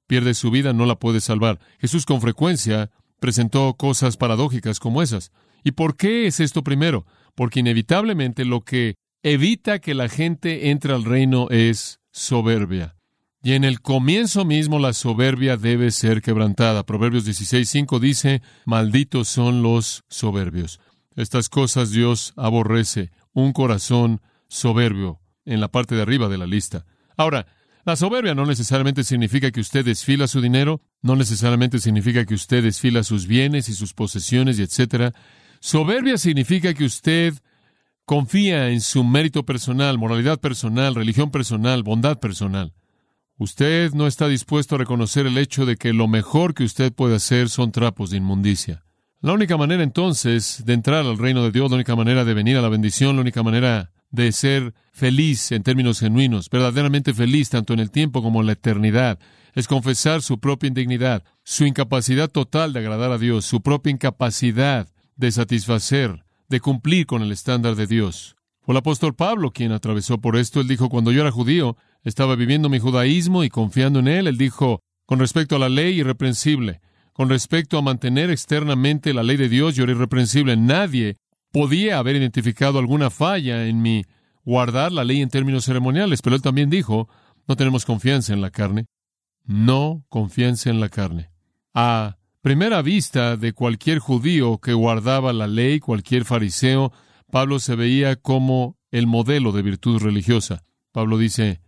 pierde 0.07 0.33
su 0.33 0.51
vida, 0.51 0.71
no 0.71 0.85
la 0.85 0.95
puede 0.95 1.19
salvar. 1.19 1.59
Jesús 1.79 2.05
con 2.05 2.21
frecuencia 2.21 2.89
presentó 3.19 3.73
cosas 3.73 4.17
paradójicas 4.17 4.79
como 4.79 5.01
esas. 5.01 5.31
¿Y 5.63 5.71
por 5.71 5.97
qué 5.97 6.27
es 6.27 6.39
esto 6.39 6.63
primero? 6.63 7.05
Porque 7.33 7.59
inevitablemente 7.59 8.45
lo 8.45 8.61
que 8.61 8.95
evita 9.23 9.79
que 9.79 9.93
la 9.93 10.07
gente 10.07 10.69
entre 10.69 10.93
al 10.93 11.03
reino 11.03 11.49
es 11.49 11.99
soberbia. 12.11 12.95
Y 13.45 13.53
en 13.53 13.63
el 13.63 13.79
comienzo 13.79 14.43
mismo 14.43 14.79
la 14.79 14.91
soberbia 14.91 15.55
debe 15.55 15.91
ser 15.91 16.23
quebrantada. 16.23 16.83
Proverbios 16.83 17.27
16:5 17.27 17.99
dice, 17.99 18.41
malditos 18.65 19.27
son 19.27 19.61
los 19.61 20.03
soberbios. 20.09 20.79
Estas 21.15 21.47
cosas 21.47 21.91
Dios 21.91 22.33
aborrece, 22.37 23.11
un 23.33 23.53
corazón 23.53 24.19
soberbio 24.47 25.19
en 25.45 25.61
la 25.61 25.67
parte 25.67 25.93
de 25.93 26.01
arriba 26.01 26.27
de 26.27 26.39
la 26.39 26.47
lista. 26.47 26.87
Ahora, 27.17 27.45
la 27.85 27.95
soberbia 27.95 28.33
no 28.33 28.47
necesariamente 28.47 29.03
significa 29.03 29.51
que 29.51 29.61
usted 29.61 29.85
desfila 29.85 30.25
su 30.25 30.41
dinero, 30.41 30.81
no 31.03 31.15
necesariamente 31.15 31.77
significa 31.77 32.25
que 32.25 32.33
usted 32.33 32.63
desfila 32.63 33.03
sus 33.03 33.27
bienes 33.27 33.69
y 33.69 33.75
sus 33.75 33.93
posesiones 33.93 34.57
y 34.57 34.63
etcétera. 34.63 35.13
Soberbia 35.59 36.17
significa 36.17 36.73
que 36.73 36.85
usted 36.85 37.35
confía 38.05 38.69
en 38.69 38.81
su 38.81 39.03
mérito 39.03 39.45
personal, 39.45 39.99
moralidad 39.99 40.39
personal, 40.39 40.95
religión 40.95 41.29
personal, 41.29 41.83
bondad 41.83 42.19
personal. 42.19 42.73
Usted 43.37 43.91
no 43.91 44.07
está 44.07 44.29
dispuesto 44.29 44.75
a 44.75 44.77
reconocer 44.77 45.27
el 45.27 45.37
hecho 45.37 45.65
de 45.65 45.75
que 45.75 45.91
lo 45.91 46.07
mejor 46.07 46.53
que 46.53 46.63
usted 46.63 46.93
puede 46.93 47.17
hacer 47.17 47.49
son 47.49 47.73
trapos 47.73 48.09
de 48.09 48.17
inmundicia. 48.17 48.85
La 49.19 49.33
única 49.33 49.57
manera 49.57 49.83
entonces 49.83 50.63
de 50.65 50.71
entrar 50.71 51.05
al 51.05 51.17
reino 51.17 51.43
de 51.43 51.51
Dios, 51.51 51.69
la 51.69 51.75
única 51.75 51.97
manera 51.97 52.23
de 52.23 52.33
venir 52.33 52.55
a 52.55 52.61
la 52.61 52.69
bendición, 52.69 53.17
la 53.17 53.23
única 53.23 53.43
manera 53.43 53.91
de 54.09 54.31
ser 54.31 54.73
feliz 54.93 55.51
en 55.51 55.63
términos 55.63 55.99
genuinos, 55.99 56.49
verdaderamente 56.49 57.13
feliz 57.13 57.49
tanto 57.49 57.73
en 57.73 57.81
el 57.81 57.91
tiempo 57.91 58.23
como 58.23 58.39
en 58.39 58.47
la 58.47 58.53
eternidad, 58.53 59.19
es 59.53 59.67
confesar 59.67 60.21
su 60.21 60.39
propia 60.39 60.69
indignidad, 60.69 61.23
su 61.43 61.65
incapacidad 61.65 62.29
total 62.29 62.71
de 62.71 62.79
agradar 62.79 63.11
a 63.11 63.17
Dios, 63.17 63.43
su 63.43 63.61
propia 63.61 63.91
incapacidad 63.91 64.87
de 65.17 65.31
satisfacer, 65.31 66.23
de 66.47 66.61
cumplir 66.61 67.05
con 67.05 67.21
el 67.21 67.33
estándar 67.33 67.75
de 67.75 67.87
Dios. 67.87 68.37
Fue 68.61 68.73
el 68.73 68.77
apóstol 68.77 69.13
Pablo 69.13 69.51
quien 69.51 69.71
atravesó 69.73 70.19
por 70.19 70.37
esto. 70.37 70.59
Él 70.59 70.67
dijo, 70.67 70.89
cuando 70.89 71.11
yo 71.11 71.21
era 71.21 71.29
judío, 71.29 71.77
estaba 72.05 72.35
viviendo 72.35 72.69
mi 72.69 72.79
judaísmo 72.79 73.43
y 73.43 73.49
confiando 73.49 73.99
en 73.99 74.07
él. 74.07 74.27
Él 74.27 74.37
dijo, 74.37 74.79
con 75.05 75.19
respecto 75.19 75.57
a 75.57 75.59
la 75.59 75.69
ley, 75.69 75.99
irreprensible. 75.99 76.79
Con 77.11 77.29
respecto 77.29 77.77
a 77.77 77.81
mantener 77.81 78.29
externamente 78.29 79.13
la 79.13 79.23
ley 79.23 79.37
de 79.37 79.49
Dios, 79.49 79.75
yo 79.75 79.83
irreprensible. 79.83 80.55
Nadie 80.55 81.17
podía 81.51 81.97
haber 81.97 82.15
identificado 82.15 82.79
alguna 82.79 83.09
falla 83.09 83.65
en 83.67 83.81
mi 83.81 84.05
guardar 84.43 84.91
la 84.91 85.03
ley 85.03 85.21
en 85.21 85.29
términos 85.29 85.65
ceremoniales. 85.65 86.21
Pero 86.21 86.35
él 86.35 86.41
también 86.41 86.69
dijo, 86.69 87.09
no 87.47 87.55
tenemos 87.55 87.85
confianza 87.85 88.33
en 88.33 88.41
la 88.41 88.51
carne. 88.51 88.85
No 89.43 90.05
confianza 90.09 90.69
en 90.69 90.79
la 90.79 90.89
carne. 90.89 91.31
A 91.73 92.17
primera 92.41 92.81
vista 92.81 93.35
de 93.37 93.53
cualquier 93.53 93.99
judío 93.99 94.59
que 94.59 94.73
guardaba 94.73 95.33
la 95.33 95.47
ley, 95.47 95.79
cualquier 95.79 96.25
fariseo, 96.25 96.91
Pablo 97.31 97.59
se 97.59 97.75
veía 97.75 98.15
como 98.15 98.77
el 98.91 99.07
modelo 99.07 99.51
de 99.51 99.63
virtud 99.63 100.01
religiosa. 100.01 100.63
Pablo 100.91 101.17
dice, 101.17 101.61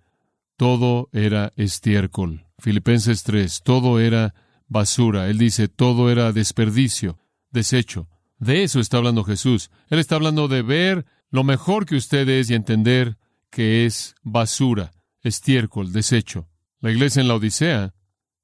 todo 0.57 1.09
era 1.13 1.53
estiércol. 1.55 2.45
Filipenses 2.59 3.23
3, 3.23 3.61
todo 3.63 3.99
era 3.99 4.33
basura. 4.67 5.29
Él 5.29 5.37
dice, 5.37 5.67
todo 5.67 6.11
era 6.11 6.33
desperdicio, 6.33 7.19
desecho. 7.51 8.09
De 8.39 8.63
eso 8.63 8.79
está 8.79 8.97
hablando 8.97 9.23
Jesús. 9.23 9.71
Él 9.89 9.99
está 9.99 10.15
hablando 10.15 10.47
de 10.47 10.61
ver 10.63 11.05
lo 11.29 11.43
mejor 11.43 11.85
que 11.85 11.95
usted 11.95 12.27
es 12.27 12.49
y 12.49 12.55
entender 12.55 13.17
que 13.49 13.85
es 13.85 14.15
basura, 14.23 14.91
estiércol, 15.21 15.93
desecho. 15.93 16.49
La 16.79 16.91
iglesia 16.91 17.21
en 17.21 17.27
la 17.27 17.35
Odisea 17.35 17.93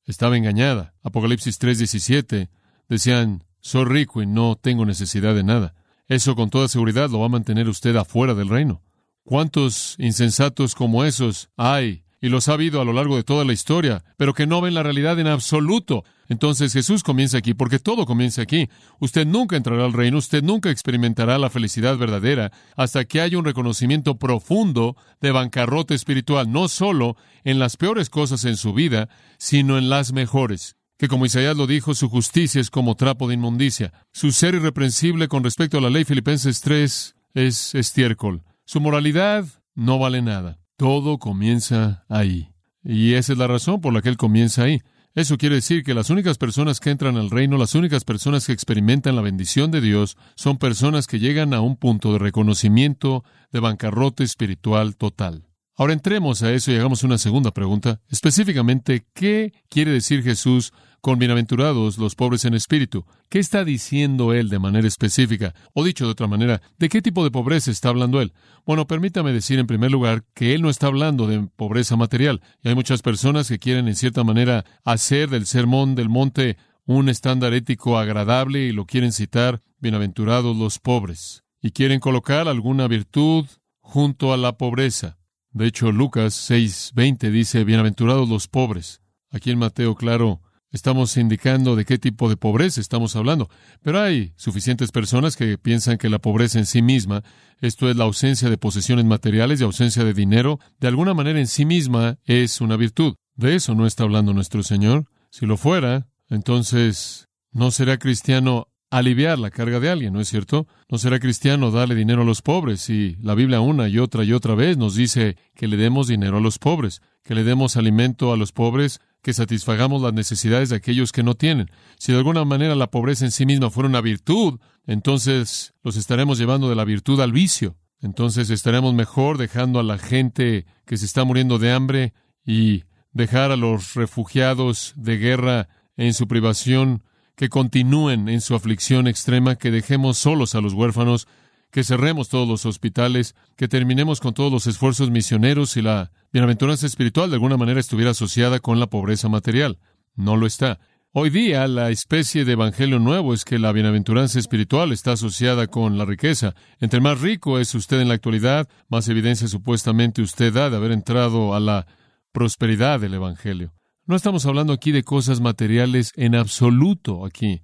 estaba 0.06 0.38
engañada. 0.38 0.94
Apocalipsis 1.04 1.60
3:17 1.60 2.50
decían, 2.90 3.44
soy 3.60 3.86
rico 3.86 4.22
y 4.22 4.28
no 4.28 4.56
tengo 4.56 4.86
necesidad 4.86 5.36
de 5.36 5.44
nada. 5.44 5.76
Eso 6.08 6.36
con 6.36 6.50
toda 6.50 6.68
seguridad 6.68 7.10
lo 7.10 7.20
va 7.20 7.28
a 7.28 7.30
mantener 7.30 7.70
usted 7.70 7.96
afuera 7.96 8.34
del 8.34 8.50
reino. 8.50 8.82
¿Cuántos 9.26 9.96
insensatos 10.00 10.76
como 10.76 11.06
esos 11.06 11.50
hay? 11.56 12.04
Y 12.20 12.30
los 12.30 12.48
ha 12.48 12.54
habido 12.54 12.82
a 12.82 12.86
lo 12.86 12.94
largo 12.94 13.16
de 13.16 13.24
toda 13.24 13.46
la 13.46 13.54
historia, 13.54 14.04
pero 14.18 14.34
que 14.34 14.48
no 14.48 14.60
ven 14.60 14.74
la 14.74 14.84
realidad 14.84 15.20
en 15.20 15.28
absoluto. 15.28 16.04
Entonces 16.28 16.74
Jesús 16.74 17.04
comienza 17.04 17.38
aquí, 17.38 17.54
porque 17.54 17.80
todo 17.80 18.06
comienza 18.06 18.42
aquí. 18.42 18.70
Usted 19.00 19.26
nunca 19.26 19.56
entrará 19.56 19.86
al 19.86 19.94
reino, 19.94 20.18
usted 20.18 20.44
nunca 20.44 20.72
experimentará 20.72 21.38
la 21.38 21.50
felicidad 21.50 21.98
verdadera 21.98 22.52
hasta 22.76 23.06
que 23.06 23.22
haya 23.22 23.38
un 23.38 23.46
reconocimiento 23.46 24.18
profundo 24.18 24.98
de 25.22 25.32
bancarrota 25.32 25.94
espiritual, 25.94 26.52
no 26.52 26.68
solo 26.68 27.18
en 27.44 27.60
las 27.60 27.78
peores 27.78 28.10
cosas 28.10 28.44
en 28.46 28.58
su 28.58 28.74
vida, 28.74 29.10
sino 29.38 29.78
en 29.78 29.90
las 29.90 30.12
mejores. 30.14 30.76
Que 30.98 31.08
como 31.08 31.26
Isaías 31.26 31.58
lo 31.58 31.68
dijo, 31.68 31.94
su 31.94 32.10
justicia 32.10 32.62
es 32.62 32.70
como 32.70 32.96
trapo 32.96 33.28
de 33.28 33.36
inmundicia. 33.36 33.94
Su 34.12 34.32
ser 34.32 34.56
irreprensible 34.56 35.28
con 35.28 35.44
respecto 35.44 35.78
a 35.78 35.82
la 35.82 35.90
ley 35.90 36.04
Filipenses 36.06 36.62
3 36.62 37.16
es 37.36 37.76
estiércol. 37.76 38.44
Su 38.74 38.82
moralidad 38.82 39.46
no 39.76 40.00
vale 40.00 40.24
nada. 40.24 40.58
Todo 40.78 41.20
comienza 41.20 42.06
ahí. 42.10 42.56
Y 42.84 43.14
esa 43.14 43.34
es 43.34 43.38
la 43.38 43.46
razón 43.46 43.82
por 43.82 43.94
la 43.94 44.02
que 44.02 44.10
Él 44.10 44.18
comienza 44.18 44.64
ahí. 44.64 44.82
Eso 45.14 45.38
quiere 45.38 45.58
decir 45.58 45.84
que 45.84 45.94
las 45.94 46.10
únicas 46.10 46.40
personas 46.40 46.80
que 46.80 46.90
entran 46.90 47.16
al 47.18 47.30
reino, 47.30 47.60
las 47.60 47.76
únicas 47.76 48.04
personas 48.04 48.48
que 48.48 48.52
experimentan 48.52 49.16
la 49.16 49.22
bendición 49.22 49.70
de 49.70 49.80
Dios, 49.80 50.18
son 50.34 50.58
personas 50.58 51.06
que 51.06 51.20
llegan 51.20 51.54
a 51.54 51.62
un 51.62 51.78
punto 51.78 52.14
de 52.14 52.18
reconocimiento 52.18 53.24
de 53.52 53.60
bancarrota 53.60 54.24
espiritual 54.24 54.96
total. 54.96 55.44
Ahora 55.76 55.94
entremos 55.94 56.44
a 56.44 56.52
eso 56.54 56.72
y 56.72 56.76
hagamos 56.76 57.04
una 57.04 57.18
segunda 57.18 57.50
pregunta. 57.50 58.00
Específicamente, 58.08 59.08
¿qué 59.16 59.54
quiere 59.70 59.90
decir 59.90 60.22
Jesús 60.22 60.72
con 61.02 61.18
bienaventurados 61.18 61.98
los 61.98 62.14
pobres 62.14 62.46
en 62.46 62.54
espíritu? 62.54 63.06
¿Qué 63.28 63.40
está 63.40 63.66
diciendo 63.66 64.34
él 64.34 64.50
de 64.50 64.60
manera 64.60 64.88
específica? 64.88 65.56
O 65.74 65.84
dicho 65.84 66.06
de 66.06 66.12
otra 66.12 66.28
manera, 66.28 66.62
¿de 66.78 66.90
qué 66.90 67.02
tipo 67.02 67.24
de 67.24 67.32
pobreza 67.32 67.72
está 67.72 67.90
hablando 67.90 68.22
él? 68.22 68.34
Bueno, 68.68 68.86
permítame 68.86 69.34
decir 69.34 69.58
en 69.58 69.66
primer 69.66 69.92
lugar 69.92 70.24
que 70.36 70.54
él 70.54 70.62
no 70.62 70.70
está 70.70 70.88
hablando 70.88 71.26
de 71.26 71.48
pobreza 71.56 71.96
material. 71.96 72.42
Y 72.62 72.70
hay 72.70 72.76
muchas 72.76 73.02
personas 73.02 73.48
que 73.48 73.58
quieren 73.58 73.88
en 73.88 73.96
cierta 73.96 74.24
manera 74.24 74.66
hacer 74.86 75.32
del 75.32 75.48
sermón 75.48 75.96
del 75.96 76.08
monte 76.08 76.58
un 76.86 77.10
estándar 77.10 77.52
ético 77.56 77.98
agradable 77.98 78.60
y 78.60 78.74
lo 78.74 78.86
quieren 78.86 79.12
citar, 79.12 79.64
bienaventurados 79.80 80.56
los 80.56 80.78
pobres. 80.78 81.44
Y 81.64 81.72
quieren 81.72 82.00
colocar 82.00 82.48
alguna 82.48 82.88
virtud 82.88 83.48
junto 83.80 84.34
a 84.34 84.38
la 84.38 84.56
pobreza. 84.56 85.18
De 85.54 85.68
hecho, 85.68 85.92
Lucas 85.92 86.50
6:20 86.50 87.32
dice, 87.32 87.64
bienaventurados 87.64 88.28
los 88.28 88.48
pobres. 88.48 89.02
Aquí 89.32 89.52
en 89.52 89.60
Mateo, 89.60 89.96
claro, 89.96 90.42
Estamos 90.74 91.18
indicando 91.18 91.76
de 91.76 91.86
qué 91.86 92.00
tipo 92.00 92.30
de 92.30 92.36
pobreza 92.36 92.82
estamos 92.82 93.16
hablando, 93.16 93.48
pero 93.84 94.02
hay 94.02 94.34
suficientes 94.38 94.92
personas 94.92 95.38
que 95.38 95.60
piensan 95.60 96.00
que 96.00 96.10
la 96.10 96.18
pobreza 96.18 96.58
en 96.58 96.66
sí 96.66 96.82
misma, 96.82 97.24
esto 97.62 97.92
es 97.92 97.96
la 97.96 98.06
ausencia 98.06 98.50
de 98.50 98.58
posesiones 98.58 99.06
materiales 99.06 99.62
y 99.62 99.66
ausencia 99.66 100.04
de 100.04 100.16
dinero, 100.16 100.60
de 100.80 100.88
alguna 100.88 101.14
manera 101.14 101.40
en 101.40 101.46
sí 101.46 101.64
misma 101.64 102.18
es 102.26 102.60
una 102.60 102.76
virtud. 102.76 103.14
De 103.36 103.54
eso 103.54 103.76
no 103.76 103.86
está 103.86 104.04
hablando 104.04 104.34
nuestro 104.34 104.64
Señor. 104.64 105.06
Si 105.30 105.46
lo 105.46 105.58
fuera, 105.58 106.08
entonces 106.28 107.28
no 107.52 107.70
será 107.70 108.00
cristiano 108.00 108.68
aliviar 108.98 109.40
la 109.40 109.50
carga 109.50 109.80
de 109.80 109.90
alguien, 109.90 110.14
¿no 110.14 110.22
es 110.22 110.28
cierto? 110.28 110.68
No 110.88 111.00
será 111.00 111.20
cristiano 111.20 111.72
darle 111.72 111.96
dinero 111.96 112.22
a 112.22 112.26
los 112.26 112.44
pobres 112.44 112.92
y 112.92 113.18
la 113.22 113.34
Biblia 113.34 113.60
una 113.60 113.90
y 113.90 113.98
otra 113.98 114.24
y 114.24 114.34
otra 114.34 114.54
vez 114.54 114.78
nos 114.78 114.94
dice 114.94 115.36
que 115.56 115.68
le 115.68 115.78
demos 115.78 116.08
dinero 116.08 116.38
a 116.38 116.42
los 116.42 116.60
pobres, 116.60 117.02
que 117.24 117.34
le 117.34 117.44
demos 117.44 117.76
alimento 117.76 118.32
a 118.32 118.38
los 118.38 118.52
pobres, 118.52 119.02
que 119.24 119.34
satisfagamos 119.34 120.04
las 120.04 120.14
necesidades 120.14 120.70
de 120.70 120.76
aquellos 120.76 121.12
que 121.12 121.24
no 121.24 121.34
tienen. 121.34 121.72
Si 121.98 122.12
de 122.12 122.20
alguna 122.20 122.46
manera 122.46 122.76
la 122.76 122.92
pobreza 122.92 123.26
en 123.26 123.32
sí 123.32 123.48
misma 123.48 123.72
fuera 123.72 123.90
una 123.90 124.02
virtud, 124.02 124.60
entonces 124.86 125.74
los 125.82 125.98
estaremos 125.98 126.38
llevando 126.38 126.70
de 126.70 126.76
la 126.76 126.86
virtud 126.86 127.20
al 127.20 127.32
vicio. 127.32 127.76
Entonces 128.00 128.52
estaremos 128.52 128.94
mejor 128.94 129.40
dejando 129.40 129.80
a 129.80 129.84
la 129.84 129.98
gente 129.98 130.68
que 130.86 130.98
se 130.98 131.08
está 131.08 131.24
muriendo 131.24 131.58
de 131.58 131.72
hambre 131.72 132.14
y 132.46 132.84
dejar 133.12 133.52
a 133.52 133.56
los 133.56 133.96
refugiados 133.96 134.94
de 134.98 135.18
guerra 135.18 135.68
en 135.98 136.14
su 136.14 136.28
privación 136.28 137.02
que 137.36 137.50
continúen 137.50 138.30
en 138.30 138.42
su 138.42 138.56
aflicción 138.56 139.08
extrema, 139.08 139.56
que 139.56 139.72
dejemos 139.72 140.18
solos 140.18 140.56
a 140.56 140.62
los 140.62 140.74
huérfanos, 140.74 141.28
que 141.72 141.84
cerremos 141.84 142.30
todos 142.30 142.48
los 142.48 142.66
hospitales, 142.66 143.36
que 143.56 143.68
terminemos 143.68 144.20
con 144.20 144.34
todos 144.34 144.52
los 144.52 144.68
esfuerzos 144.68 145.10
misioneros 145.10 145.76
y 145.76 145.82
la 145.82 146.12
bienaventuranza 146.32 146.86
espiritual 146.86 147.32
de 147.32 147.36
alguna 147.36 147.58
manera 147.58 147.80
estuviera 147.80 148.12
asociada 148.12 148.60
con 148.60 148.80
la 148.80 148.88
pobreza 148.88 149.28
material. 149.28 149.80
No 150.16 150.38
lo 150.38 150.46
está. 150.46 150.80
Hoy 151.12 151.30
día 151.30 151.68
la 151.68 151.90
especie 151.90 152.46
de 152.46 152.54
evangelio 152.54 153.00
nuevo 153.00 153.34
es 153.34 153.46
que 153.46 153.60
la 153.60 153.72
bienaventuranza 153.72 154.40
espiritual 154.40 154.92
está 154.92 155.14
asociada 155.14 155.68
con 155.68 155.98
la 155.98 156.06
riqueza. 156.06 156.56
Entre 156.80 157.02
más 157.02 157.22
rico 157.22 157.60
es 157.60 157.74
usted 157.76 158.00
en 158.00 158.08
la 158.08 158.16
actualidad, 158.16 158.68
más 158.88 159.08
evidencia 159.10 159.48
supuestamente 159.48 160.22
usted 160.22 160.54
da 160.54 160.70
de 160.70 160.78
haber 160.78 160.92
entrado 160.92 161.56
a 161.56 161.60
la 161.60 161.88
prosperidad 162.32 163.00
del 163.00 163.16
evangelio. 163.16 163.74
No 164.06 164.18
estamos 164.18 164.46
hablando 164.46 164.74
aquí 164.74 164.92
de 164.92 165.04
cosas 165.04 165.40
materiales 165.40 166.12
en 166.18 166.36
absoluto 166.36 167.26
aquí. 167.26 167.62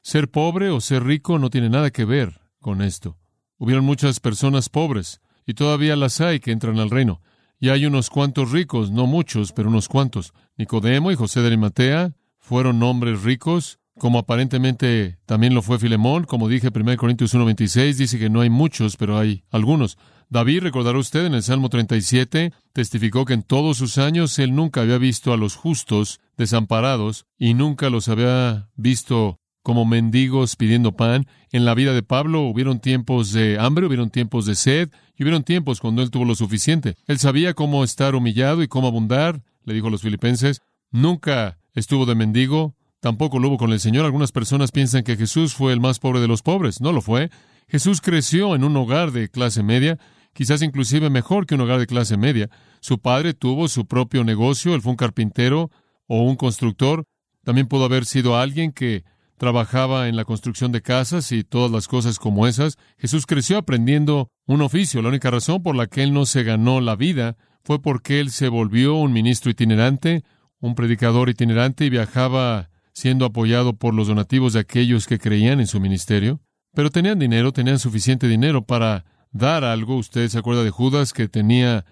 Ser 0.00 0.30
pobre 0.30 0.70
o 0.70 0.80
ser 0.80 1.02
rico 1.02 1.40
no 1.40 1.50
tiene 1.50 1.68
nada 1.68 1.90
que 1.90 2.04
ver 2.04 2.40
con 2.60 2.82
esto. 2.82 3.18
hubieron 3.58 3.84
muchas 3.84 4.20
personas 4.20 4.68
pobres, 4.68 5.20
y 5.44 5.54
todavía 5.54 5.96
las 5.96 6.20
hay 6.20 6.38
que 6.38 6.52
entran 6.52 6.78
al 6.78 6.90
reino. 6.90 7.20
Y 7.58 7.70
hay 7.70 7.84
unos 7.84 8.10
cuantos 8.10 8.52
ricos, 8.52 8.92
no 8.92 9.06
muchos, 9.06 9.52
pero 9.52 9.68
unos 9.68 9.88
cuantos. 9.88 10.34
Nicodemo 10.56 11.10
y 11.10 11.16
José 11.16 11.40
de 11.40 11.48
Arimatea 11.48 12.12
fueron 12.38 12.80
hombres 12.84 13.24
ricos, 13.24 13.80
como 13.98 14.20
aparentemente 14.20 15.18
también 15.26 15.52
lo 15.52 15.62
fue 15.62 15.80
Filemón, 15.80 16.24
como 16.24 16.48
dije 16.48 16.70
1 16.72 16.96
Corintios 16.96 17.34
1.26, 17.34 17.94
dice 17.94 18.18
que 18.20 18.30
no 18.30 18.42
hay 18.42 18.50
muchos, 18.50 18.96
pero 18.96 19.18
hay 19.18 19.42
algunos. 19.50 19.98
David, 20.28 20.62
recordará 20.62 20.98
usted 20.98 21.24
en 21.24 21.34
el 21.34 21.42
Salmo 21.44 21.68
37, 21.68 22.52
testificó 22.72 23.24
que 23.24 23.34
en 23.34 23.44
todos 23.44 23.78
sus 23.78 23.96
años 23.96 24.38
él 24.40 24.56
nunca 24.56 24.80
había 24.80 24.98
visto 24.98 25.32
a 25.32 25.36
los 25.36 25.54
justos 25.54 26.20
desamparados 26.36 27.26
y 27.38 27.54
nunca 27.54 27.90
los 27.90 28.08
había 28.08 28.68
visto 28.74 29.38
como 29.62 29.84
mendigos 29.84 30.56
pidiendo 30.56 30.96
pan. 30.96 31.26
En 31.52 31.64
la 31.64 31.74
vida 31.74 31.92
de 31.92 32.02
Pablo 32.02 32.42
hubieron 32.42 32.80
tiempos 32.80 33.32
de 33.32 33.58
hambre, 33.60 33.86
hubieron 33.86 34.10
tiempos 34.10 34.46
de 34.46 34.56
sed 34.56 34.90
y 35.16 35.22
hubieron 35.22 35.44
tiempos 35.44 35.80
cuando 35.80 36.02
él 36.02 36.10
tuvo 36.10 36.24
lo 36.24 36.34
suficiente. 36.34 36.96
Él 37.06 37.18
sabía 37.18 37.54
cómo 37.54 37.84
estar 37.84 38.16
humillado 38.16 38.64
y 38.64 38.68
cómo 38.68 38.88
abundar, 38.88 39.42
le 39.64 39.74
dijo 39.74 39.86
a 39.86 39.90
los 39.90 40.02
filipenses. 40.02 40.60
Nunca 40.90 41.58
estuvo 41.74 42.04
de 42.04 42.16
mendigo, 42.16 42.74
tampoco 42.98 43.38
lo 43.38 43.48
hubo 43.48 43.58
con 43.58 43.72
el 43.72 43.80
Señor. 43.80 44.04
Algunas 44.04 44.32
personas 44.32 44.72
piensan 44.72 45.04
que 45.04 45.16
Jesús 45.16 45.54
fue 45.54 45.72
el 45.72 45.80
más 45.80 46.00
pobre 46.00 46.20
de 46.20 46.28
los 46.28 46.42
pobres. 46.42 46.80
No 46.80 46.92
lo 46.92 47.00
fue. 47.00 47.30
Jesús 47.68 48.00
creció 48.00 48.54
en 48.54 48.64
un 48.64 48.76
hogar 48.76 49.12
de 49.12 49.28
clase 49.28 49.62
media 49.62 49.98
quizás 50.36 50.60
inclusive 50.60 51.08
mejor 51.08 51.46
que 51.46 51.54
un 51.54 51.62
hogar 51.62 51.80
de 51.80 51.86
clase 51.86 52.18
media. 52.18 52.50
Su 52.80 52.98
padre 52.98 53.32
tuvo 53.32 53.68
su 53.68 53.86
propio 53.86 54.22
negocio, 54.22 54.74
él 54.74 54.82
fue 54.82 54.90
un 54.90 54.96
carpintero 54.96 55.70
o 56.06 56.22
un 56.24 56.36
constructor. 56.36 57.06
También 57.42 57.68
pudo 57.68 57.86
haber 57.86 58.04
sido 58.04 58.36
alguien 58.36 58.72
que 58.72 59.02
trabajaba 59.38 60.08
en 60.08 60.16
la 60.16 60.26
construcción 60.26 60.72
de 60.72 60.82
casas 60.82 61.32
y 61.32 61.42
todas 61.42 61.70
las 61.70 61.88
cosas 61.88 62.18
como 62.18 62.46
esas. 62.46 62.76
Jesús 62.98 63.24
creció 63.24 63.56
aprendiendo 63.56 64.30
un 64.46 64.60
oficio. 64.60 65.00
La 65.00 65.08
única 65.08 65.30
razón 65.30 65.62
por 65.62 65.74
la 65.74 65.86
que 65.86 66.02
él 66.02 66.12
no 66.12 66.26
se 66.26 66.42
ganó 66.42 66.82
la 66.82 66.96
vida 66.96 67.38
fue 67.64 67.80
porque 67.80 68.20
él 68.20 68.30
se 68.30 68.48
volvió 68.48 68.94
un 68.96 69.14
ministro 69.14 69.50
itinerante, 69.50 70.22
un 70.60 70.74
predicador 70.74 71.30
itinerante 71.30 71.86
y 71.86 71.90
viajaba 71.90 72.68
siendo 72.92 73.24
apoyado 73.24 73.72
por 73.72 73.94
los 73.94 74.08
donativos 74.08 74.52
de 74.52 74.60
aquellos 74.60 75.06
que 75.06 75.18
creían 75.18 75.60
en 75.60 75.66
su 75.66 75.80
ministerio. 75.80 76.40
Pero 76.74 76.90
tenían 76.90 77.18
dinero, 77.18 77.52
tenían 77.52 77.78
suficiente 77.78 78.28
dinero 78.28 78.66
para 78.66 79.06
dar 79.32 79.64
algo. 79.64 79.96
Usted 79.96 80.28
se 80.28 80.38
acuerda 80.38 80.64
de 80.64 80.70
Judas 80.70 81.12
que 81.12 81.28
tenía 81.28 81.84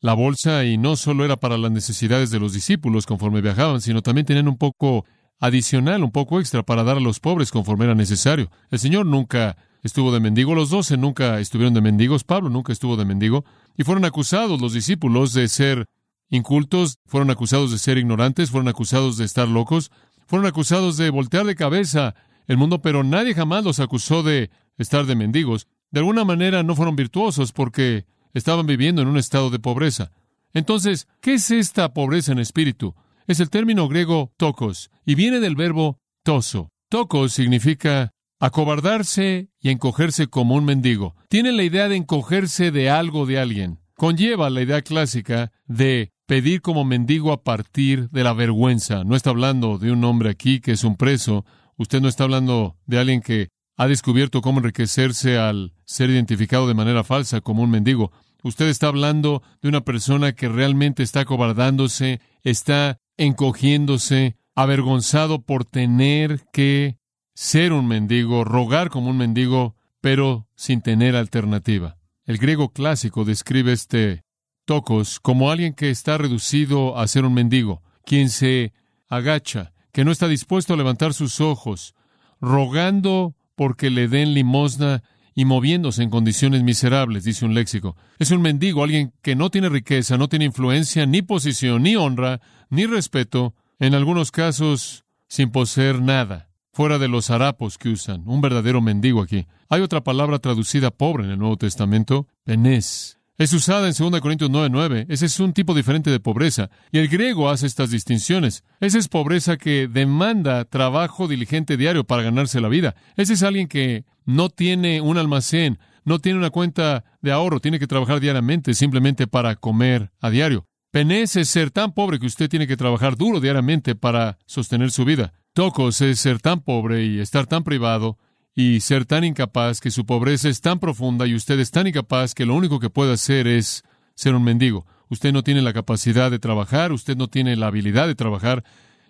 la 0.00 0.14
bolsa 0.14 0.64
y 0.64 0.78
no 0.78 0.96
solo 0.96 1.24
era 1.24 1.36
para 1.36 1.56
las 1.56 1.70
necesidades 1.70 2.30
de 2.30 2.40
los 2.40 2.52
discípulos 2.52 3.06
conforme 3.06 3.40
viajaban, 3.40 3.80
sino 3.80 4.02
también 4.02 4.26
tenían 4.26 4.48
un 4.48 4.58
poco 4.58 5.04
adicional, 5.38 6.02
un 6.02 6.10
poco 6.10 6.40
extra 6.40 6.62
para 6.62 6.84
dar 6.84 6.96
a 6.96 7.00
los 7.00 7.20
pobres 7.20 7.50
conforme 7.50 7.84
era 7.84 7.94
necesario. 7.94 8.50
El 8.70 8.80
Señor 8.80 9.06
nunca 9.06 9.56
estuvo 9.82 10.12
de 10.12 10.20
mendigo, 10.20 10.54
los 10.54 10.70
doce 10.70 10.96
nunca 10.96 11.38
estuvieron 11.40 11.74
de 11.74 11.80
mendigos, 11.80 12.24
Pablo 12.24 12.50
nunca 12.50 12.72
estuvo 12.72 12.96
de 12.96 13.04
mendigo, 13.04 13.44
y 13.76 13.84
fueron 13.84 14.04
acusados 14.04 14.60
los 14.60 14.72
discípulos 14.72 15.32
de 15.32 15.48
ser 15.48 15.86
incultos, 16.30 16.98
fueron 17.06 17.30
acusados 17.30 17.70
de 17.70 17.78
ser 17.78 17.98
ignorantes, 17.98 18.50
fueron 18.50 18.68
acusados 18.68 19.16
de 19.16 19.24
estar 19.24 19.48
locos, 19.48 19.90
fueron 20.26 20.46
acusados 20.46 20.96
de 20.96 21.10
voltear 21.10 21.44
de 21.44 21.54
cabeza 21.54 22.14
el 22.46 22.56
mundo, 22.56 22.80
pero 22.80 23.04
nadie 23.04 23.34
jamás 23.34 23.64
los 23.64 23.80
acusó 23.80 24.22
de 24.22 24.50
estar 24.78 25.06
de 25.06 25.14
mendigos 25.14 25.68
de 25.92 26.00
alguna 26.00 26.24
manera 26.24 26.62
no 26.62 26.74
fueron 26.74 26.96
virtuosos 26.96 27.52
porque 27.52 28.06
estaban 28.34 28.66
viviendo 28.66 29.02
en 29.02 29.08
un 29.08 29.18
estado 29.18 29.50
de 29.50 29.58
pobreza. 29.58 30.10
Entonces, 30.54 31.06
¿qué 31.20 31.34
es 31.34 31.50
esta 31.50 31.92
pobreza 31.94 32.32
en 32.32 32.38
espíritu? 32.38 32.94
Es 33.26 33.40
el 33.40 33.50
término 33.50 33.88
griego 33.88 34.32
tokos 34.36 34.90
y 35.06 35.14
viene 35.14 35.38
del 35.38 35.54
verbo 35.54 35.98
toso. 36.24 36.70
Tokos 36.88 37.32
significa 37.32 38.10
acobardarse 38.40 39.50
y 39.60 39.70
encogerse 39.70 40.26
como 40.26 40.56
un 40.56 40.64
mendigo. 40.64 41.14
Tiene 41.28 41.52
la 41.52 41.62
idea 41.62 41.88
de 41.88 41.96
encogerse 41.96 42.70
de 42.70 42.90
algo 42.90 43.24
de 43.24 43.38
alguien. 43.38 43.78
Conlleva 43.94 44.50
la 44.50 44.62
idea 44.62 44.82
clásica 44.82 45.52
de 45.66 46.10
pedir 46.26 46.60
como 46.60 46.84
mendigo 46.84 47.32
a 47.32 47.44
partir 47.44 48.10
de 48.10 48.24
la 48.24 48.32
vergüenza. 48.32 49.04
No 49.04 49.14
está 49.14 49.30
hablando 49.30 49.78
de 49.78 49.92
un 49.92 50.02
hombre 50.04 50.30
aquí 50.30 50.60
que 50.60 50.72
es 50.72 50.84
un 50.84 50.96
preso. 50.96 51.44
Usted 51.76 52.00
no 52.00 52.08
está 52.08 52.24
hablando 52.24 52.76
de 52.86 52.98
alguien 52.98 53.20
que 53.20 53.48
ha 53.76 53.86
descubierto 53.86 54.42
cómo 54.42 54.60
enriquecerse 54.60 55.38
al 55.38 55.72
ser 55.84 56.10
identificado 56.10 56.68
de 56.68 56.74
manera 56.74 57.04
falsa 57.04 57.40
como 57.40 57.62
un 57.62 57.70
mendigo. 57.70 58.12
Usted 58.42 58.68
está 58.68 58.88
hablando 58.88 59.42
de 59.60 59.68
una 59.68 59.82
persona 59.82 60.32
que 60.32 60.48
realmente 60.48 61.02
está 61.02 61.20
acobardándose, 61.20 62.20
está 62.42 62.98
encogiéndose, 63.16 64.36
avergonzado 64.54 65.42
por 65.42 65.64
tener 65.64 66.44
que 66.52 66.98
ser 67.34 67.72
un 67.72 67.86
mendigo, 67.86 68.44
rogar 68.44 68.90
como 68.90 69.10
un 69.10 69.16
mendigo, 69.16 69.76
pero 70.00 70.48
sin 70.54 70.82
tener 70.82 71.16
alternativa. 71.16 71.96
El 72.24 72.38
griego 72.38 72.72
clásico 72.72 73.24
describe 73.24 73.72
este 73.72 74.22
tocos 74.64 75.18
como 75.20 75.50
alguien 75.50 75.74
que 75.74 75.90
está 75.90 76.18
reducido 76.18 76.98
a 76.98 77.06
ser 77.08 77.24
un 77.24 77.34
mendigo, 77.34 77.82
quien 78.04 78.28
se 78.28 78.72
agacha, 79.08 79.72
que 79.92 80.04
no 80.04 80.12
está 80.12 80.28
dispuesto 80.28 80.74
a 80.74 80.76
levantar 80.76 81.14
sus 81.14 81.40
ojos, 81.40 81.94
rogando 82.40 83.34
porque 83.54 83.90
le 83.90 84.08
den 84.08 84.34
limosna 84.34 85.02
y 85.34 85.44
moviéndose 85.44 86.02
en 86.02 86.10
condiciones 86.10 86.62
miserables, 86.62 87.24
dice 87.24 87.44
un 87.44 87.54
léxico. 87.54 87.96
Es 88.18 88.30
un 88.30 88.42
mendigo, 88.42 88.82
alguien 88.84 89.12
que 89.22 89.34
no 89.34 89.50
tiene 89.50 89.68
riqueza, 89.68 90.18
no 90.18 90.28
tiene 90.28 90.44
influencia, 90.44 91.06
ni 91.06 91.22
posición, 91.22 91.82
ni 91.82 91.96
honra, 91.96 92.40
ni 92.68 92.86
respeto, 92.86 93.54
en 93.78 93.94
algunos 93.94 94.30
casos 94.30 95.04
sin 95.28 95.50
poseer 95.50 96.02
nada, 96.02 96.50
fuera 96.72 96.98
de 96.98 97.08
los 97.08 97.30
harapos 97.30 97.78
que 97.78 97.88
usan, 97.88 98.22
un 98.26 98.40
verdadero 98.40 98.80
mendigo 98.80 99.22
aquí. 99.22 99.46
Hay 99.68 99.80
otra 99.80 100.04
palabra 100.04 100.38
traducida 100.38 100.90
pobre 100.90 101.24
en 101.24 101.30
el 101.30 101.38
Nuevo 101.38 101.56
Testamento, 101.56 102.26
penés, 102.44 103.18
es 103.38 103.52
usada 103.52 103.88
en 103.88 103.94
2 103.94 104.20
Corintios 104.20 104.50
9:9. 104.50 105.06
Ese 105.08 105.26
es 105.26 105.40
un 105.40 105.52
tipo 105.52 105.74
diferente 105.74 106.10
de 106.10 106.20
pobreza. 106.20 106.70
Y 106.90 106.98
el 106.98 107.08
griego 107.08 107.50
hace 107.50 107.66
estas 107.66 107.90
distinciones. 107.90 108.64
Esa 108.80 108.98
es 108.98 109.08
pobreza 109.08 109.56
que 109.56 109.88
demanda 109.88 110.64
trabajo 110.64 111.28
diligente 111.28 111.76
diario 111.76 112.04
para 112.04 112.22
ganarse 112.22 112.60
la 112.60 112.68
vida. 112.68 112.94
Ese 113.16 113.34
es 113.34 113.42
alguien 113.42 113.68
que 113.68 114.04
no 114.24 114.50
tiene 114.50 115.00
un 115.00 115.18
almacén, 115.18 115.78
no 116.04 116.18
tiene 116.18 116.38
una 116.38 116.50
cuenta 116.50 117.04
de 117.20 117.32
ahorro, 117.32 117.60
tiene 117.60 117.78
que 117.78 117.86
trabajar 117.86 118.20
diariamente 118.20 118.74
simplemente 118.74 119.26
para 119.26 119.56
comer 119.56 120.12
a 120.20 120.30
diario. 120.30 120.66
Penés 120.90 121.36
es 121.36 121.48
ser 121.48 121.70
tan 121.70 121.92
pobre 121.92 122.18
que 122.18 122.26
usted 122.26 122.50
tiene 122.50 122.66
que 122.66 122.76
trabajar 122.76 123.16
duro 123.16 123.40
diariamente 123.40 123.94
para 123.94 124.36
sostener 124.44 124.90
su 124.90 125.06
vida. 125.06 125.32
Tocos 125.54 126.00
es 126.02 126.20
ser 126.20 126.38
tan 126.38 126.60
pobre 126.60 127.04
y 127.04 127.18
estar 127.18 127.46
tan 127.46 127.64
privado 127.64 128.18
y 128.54 128.80
ser 128.80 129.06
tan 129.06 129.24
incapaz 129.24 129.80
que 129.80 129.90
su 129.90 130.04
pobreza 130.04 130.48
es 130.48 130.60
tan 130.60 130.78
profunda 130.78 131.26
y 131.26 131.34
usted 131.34 131.58
es 131.58 131.70
tan 131.70 131.86
incapaz 131.86 132.34
que 132.34 132.46
lo 132.46 132.54
único 132.54 132.80
que 132.80 132.90
puede 132.90 133.12
hacer 133.12 133.46
es 133.46 133.82
ser 134.14 134.34
un 134.34 134.44
mendigo. 134.44 134.86
Usted 135.08 135.32
no 135.32 135.42
tiene 135.42 135.62
la 135.62 135.72
capacidad 135.72 136.30
de 136.30 136.38
trabajar, 136.38 136.92
usted 136.92 137.16
no 137.16 137.28
tiene 137.28 137.56
la 137.56 137.68
habilidad 137.68 138.06
de 138.06 138.14
trabajar, 138.14 138.64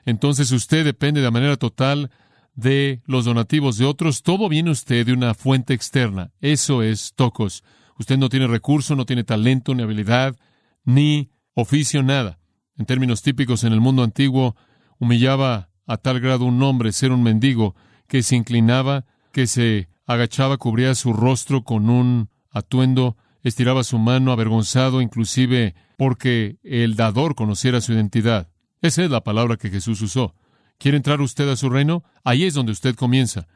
entonces 0.04 0.50
usted 0.52 0.84
depende 0.84 1.20
de 1.20 1.30
manera 1.30 1.56
total 1.56 2.10
de 2.54 3.02
los 3.06 3.24
donativos 3.24 3.78
de 3.78 3.84
otros. 3.84 4.22
Todo 4.22 4.48
viene 4.48 4.70
usted 4.70 5.06
de 5.06 5.12
una 5.12 5.34
fuente 5.34 5.74
externa. 5.74 6.32
Eso 6.40 6.82
es 6.82 7.12
tocos. 7.14 7.64
Usted 7.98 8.18
no 8.18 8.28
tiene 8.28 8.46
recurso, 8.46 8.96
no 8.96 9.06
tiene 9.06 9.24
talento, 9.24 9.74
ni 9.74 9.82
habilidad, 9.82 10.36
ni 10.84 11.30
oficio, 11.54 12.02
nada. 12.02 12.38
En 12.76 12.86
términos 12.86 13.22
típicos 13.22 13.64
en 13.64 13.72
el 13.72 13.80
mundo 13.80 14.02
antiguo, 14.02 14.56
humillaba 14.98 15.70
a 15.86 15.96
tal 15.96 16.20
grado 16.20 16.44
un 16.44 16.62
hombre 16.62 16.92
ser 16.92 17.12
un 17.12 17.22
mendigo 17.22 17.74
que 18.08 18.22
se 18.22 18.36
inclinaba 18.36 19.04
que 19.32 19.46
se 19.46 19.88
agachaba, 20.06 20.58
cubría 20.58 20.94
su 20.94 21.12
rostro 21.12 21.64
con 21.64 21.90
un 21.90 22.28
atuendo, 22.50 23.16
estiraba 23.42 23.82
su 23.84 23.98
mano 23.98 24.32
avergonzado, 24.32 25.00
inclusive 25.02 25.74
porque 25.96 26.58
el 26.62 26.96
dador 26.96 27.34
conociera 27.34 27.80
su 27.80 27.92
identidad. 27.92 28.48
Esa 28.80 29.04
es 29.04 29.10
la 29.10 29.24
palabra 29.24 29.56
que 29.56 29.70
Jesús 29.70 30.00
usó. 30.02 30.34
¿Quiere 30.78 30.96
entrar 30.96 31.20
usted 31.20 31.48
a 31.48 31.56
su 31.56 31.70
reino? 31.70 32.04
Ahí 32.24 32.44
es 32.44 32.54
donde 32.54 32.72
usted 32.72 32.94
comienza. 32.94 33.46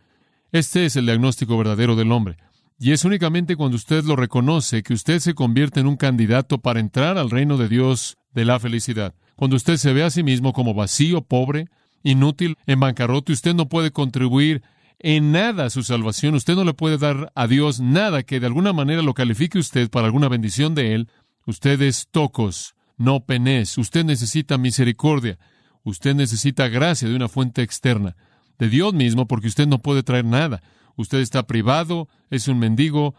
Este 0.53 0.87
es 0.87 0.97
el 0.97 1.07
diagnóstico 1.07 1.59
verdadero 1.59 1.97
del 1.97 2.13
hombre. 2.13 2.37
Y 2.79 2.93
es 2.93 3.05
únicamente 3.05 3.57
cuando 3.57 3.77
usted 3.77 4.05
lo 4.05 4.17
reconoce 4.17 4.83
que 4.83 4.95
usted 4.95 5.19
se 5.19 5.35
convierte 5.35 5.81
en 5.81 5.87
un 5.87 5.97
candidato 5.97 6.59
para 6.59 6.79
entrar 6.79 7.19
al 7.19 7.31
reino 7.31 7.57
de 7.57 7.69
Dios 7.69 8.17
de 8.33 8.45
la 8.45 8.61
felicidad. 8.61 9.15
Cuando 9.35 9.57
usted 9.57 9.77
se 9.77 9.93
ve 9.93 10.05
a 10.05 10.11
sí 10.11 10.23
mismo 10.23 10.53
como 10.53 10.75
vacío, 10.75 11.23
pobre, 11.23 11.69
inútil, 12.03 12.57
en 12.67 12.81
bancarrota, 12.81 13.33
usted 13.33 13.55
no 13.55 13.69
puede 13.69 13.91
contribuir 13.91 14.63
en 14.99 15.33
nada 15.33 15.71
su 15.71 15.83
salvación. 15.83 16.35
Usted 16.35 16.55
no 16.55 16.65
le 16.65 16.75
puede 16.75 16.99
dar 16.99 17.33
a 17.35 17.47
Dios 17.47 17.81
nada 17.81 18.23
que 18.23 18.41
de 18.41 18.47
alguna 18.47 18.73
manera 18.73 19.03
lo 19.03 19.15
califique 19.15 19.59
usted 19.59 19.91
para 19.91 20.07
alguna 20.07 20.29
bendición 20.29 20.75
de 20.75 20.95
Él. 20.95 21.09
Usted 21.47 21.81
es 21.83 22.09
tocos, 22.11 22.75
no 22.97 23.25
penés. 23.25 23.79
Usted 23.79 24.05
necesita 24.05 24.59
misericordia. 24.59 25.39
Usted 25.87 26.17
necesita 26.17 26.67
gracia 26.69 27.09
de 27.09 27.15
una 27.15 27.29
fuente 27.29 27.63
externa, 27.63 28.17
de 28.59 28.69
Dios 28.69 28.93
mismo, 28.93 29.29
porque 29.29 29.47
usted 29.47 29.69
no 29.69 29.79
puede 29.79 30.03
traer 30.03 30.25
nada. 30.25 30.61
Usted 30.97 31.19
está 31.19 31.47
privado, 31.47 32.09
es 32.29 32.49
un 32.49 32.59
mendigo, 32.59 33.15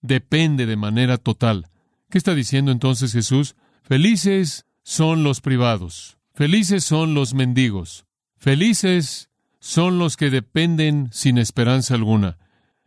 depende 0.00 0.66
de 0.66 0.76
manera 0.76 1.18
total. 1.18 1.70
¿Qué 2.10 2.18
está 2.18 2.36
diciendo 2.36 2.70
entonces 2.70 3.12
Jesús? 3.12 3.56
Felices 3.82 4.64
son 4.84 5.24
los 5.24 5.40
privados, 5.40 6.18
felices 6.34 6.84
son 6.84 7.14
los 7.14 7.34
mendigos, 7.34 8.04
felices 8.36 9.30
son 9.64 9.98
los 9.98 10.18
que 10.18 10.28
dependen 10.28 11.08
sin 11.10 11.38
esperanza 11.38 11.94
alguna. 11.94 12.36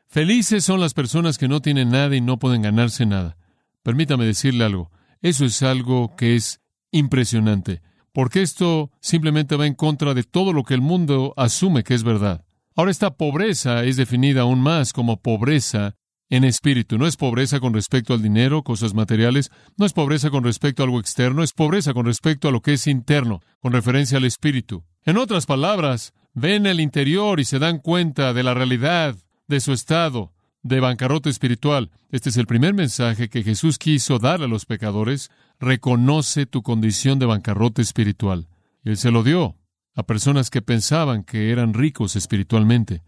Felices 0.05 0.63
son 0.63 0.79
las 0.79 0.93
personas 0.93 1.39
que 1.39 1.47
no 1.47 1.59
tienen 1.59 1.89
nada 1.89 2.15
y 2.15 2.21
no 2.21 2.37
pueden 2.37 2.61
ganarse 2.61 3.07
nada. 3.07 3.35
Permítame 3.81 4.27
decirle 4.27 4.63
algo. 4.63 4.91
Eso 5.23 5.43
es 5.45 5.63
algo 5.63 6.15
que 6.15 6.35
es 6.35 6.61
impresionante, 6.91 7.81
porque 8.13 8.43
esto 8.43 8.91
simplemente 9.01 9.55
va 9.55 9.65
en 9.65 9.73
contra 9.73 10.13
de 10.13 10.21
todo 10.21 10.53
lo 10.53 10.63
que 10.63 10.75
el 10.75 10.81
mundo 10.81 11.33
asume 11.35 11.83
que 11.83 11.95
es 11.95 12.03
verdad. 12.03 12.45
Ahora 12.75 12.91
esta 12.91 13.15
pobreza 13.15 13.83
es 13.83 13.97
definida 13.97 14.41
aún 14.41 14.61
más 14.61 14.93
como 14.93 15.19
pobreza 15.19 15.95
en 16.29 16.43
espíritu. 16.43 16.99
No 16.99 17.07
es 17.07 17.17
pobreza 17.17 17.59
con 17.59 17.73
respecto 17.73 18.13
al 18.13 18.21
dinero, 18.21 18.61
cosas 18.61 18.93
materiales, 18.93 19.49
no 19.77 19.87
es 19.87 19.93
pobreza 19.93 20.29
con 20.29 20.43
respecto 20.43 20.83
a 20.83 20.85
algo 20.85 20.99
externo, 20.99 21.41
es 21.41 21.53
pobreza 21.53 21.95
con 21.95 22.05
respecto 22.05 22.47
a 22.47 22.51
lo 22.51 22.61
que 22.61 22.73
es 22.73 22.85
interno, 22.85 23.41
con 23.61 23.73
referencia 23.73 24.19
al 24.19 24.25
espíritu. 24.25 24.83
En 25.05 25.17
otras 25.17 25.47
palabras, 25.47 26.13
ven 26.37 26.67
el 26.67 26.79
interior 26.79 27.39
y 27.39 27.45
se 27.45 27.57
dan 27.57 27.79
cuenta 27.79 28.31
de 28.31 28.43
la 28.43 28.53
realidad 28.53 29.15
de 29.47 29.59
su 29.59 29.73
estado 29.73 30.33
de 30.61 30.79
bancarrota 30.79 31.31
espiritual. 31.31 31.89
Este 32.11 32.29
es 32.29 32.37
el 32.37 32.45
primer 32.45 32.75
mensaje 32.75 33.27
que 33.27 33.41
Jesús 33.41 33.79
quiso 33.79 34.19
dar 34.19 34.43
a 34.43 34.47
los 34.47 34.67
pecadores. 34.67 35.31
Reconoce 35.59 36.45
tu 36.45 36.61
condición 36.61 37.17
de 37.17 37.25
bancarrota 37.25 37.81
espiritual. 37.81 38.49
Y 38.83 38.89
Él 38.89 38.97
se 38.97 39.09
lo 39.09 39.23
dio 39.23 39.55
a 39.95 40.03
personas 40.03 40.51
que 40.51 40.61
pensaban 40.61 41.23
que 41.23 41.49
eran 41.49 41.73
ricos 41.73 42.15
espiritualmente. 42.15 43.01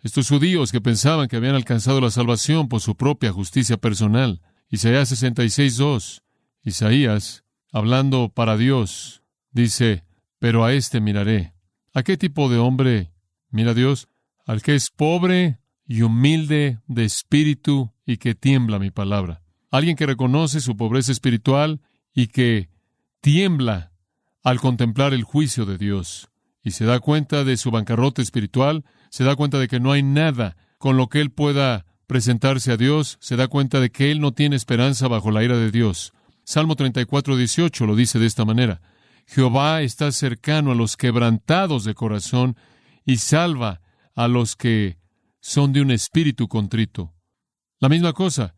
Estos 0.00 0.28
judíos 0.28 0.72
que 0.72 0.80
pensaban 0.80 1.28
que 1.28 1.36
habían 1.36 1.54
alcanzado 1.54 2.00
la 2.00 2.10
salvación 2.10 2.68
por 2.68 2.80
su 2.80 2.96
propia 2.96 3.30
justicia 3.30 3.76
personal. 3.76 4.40
Isaías 4.68 5.12
66.2. 5.12 6.22
Isaías, 6.64 7.44
hablando 7.70 8.28
para 8.28 8.56
Dios, 8.56 9.22
dice, 9.52 10.02
pero 10.40 10.64
a 10.64 10.72
este 10.72 11.00
miraré. 11.00 11.52
¿A 11.94 12.02
qué 12.02 12.16
tipo 12.16 12.48
de 12.48 12.58
hombre 12.58 13.12
mira 13.50 13.74
Dios? 13.74 14.08
Al 14.46 14.62
que 14.62 14.74
es 14.74 14.90
pobre 14.90 15.58
y 15.86 16.02
humilde 16.02 16.78
de 16.86 17.04
espíritu 17.04 17.92
y 18.06 18.16
que 18.16 18.34
tiembla 18.34 18.78
mi 18.78 18.90
palabra. 18.90 19.42
Alguien 19.70 19.96
que 19.96 20.06
reconoce 20.06 20.60
su 20.60 20.76
pobreza 20.76 21.12
espiritual 21.12 21.80
y 22.14 22.28
que 22.28 22.70
tiembla 23.20 23.92
al 24.42 24.60
contemplar 24.60 25.14
el 25.14 25.22
juicio 25.22 25.66
de 25.66 25.78
Dios 25.78 26.28
y 26.62 26.72
se 26.72 26.84
da 26.84 27.00
cuenta 27.00 27.44
de 27.44 27.56
su 27.56 27.70
bancarrota 27.70 28.22
espiritual 28.22 28.84
se 29.10 29.24
da 29.24 29.36
cuenta 29.36 29.58
de 29.58 29.68
que 29.68 29.80
no 29.80 29.92
hay 29.92 30.02
nada 30.02 30.56
con 30.78 30.96
lo 30.96 31.08
que 31.08 31.20
él 31.20 31.30
pueda 31.30 31.84
presentarse 32.06 32.72
a 32.72 32.76
Dios, 32.78 33.18
se 33.20 33.36
da 33.36 33.46
cuenta 33.48 33.78
de 33.78 33.90
que 33.90 34.10
él 34.10 34.20
no 34.20 34.32
tiene 34.32 34.56
esperanza 34.56 35.06
bajo 35.06 35.30
la 35.30 35.44
ira 35.44 35.58
de 35.58 35.70
Dios. 35.70 36.14
Salmo 36.44 36.76
34, 36.76 37.36
18 37.36 37.86
lo 37.86 37.94
dice 37.94 38.18
de 38.18 38.26
esta 38.26 38.44
manera. 38.46 38.80
Jehová 39.26 39.82
está 39.82 40.12
cercano 40.12 40.72
a 40.72 40.74
los 40.74 40.96
quebrantados 40.96 41.84
de 41.84 41.94
corazón 41.94 42.56
y 43.04 43.16
salva 43.16 43.80
a 44.14 44.28
los 44.28 44.56
que 44.56 44.98
son 45.40 45.72
de 45.72 45.80
un 45.80 45.90
espíritu 45.90 46.48
contrito. 46.48 47.14
La 47.80 47.88
misma 47.88 48.12
cosa. 48.12 48.54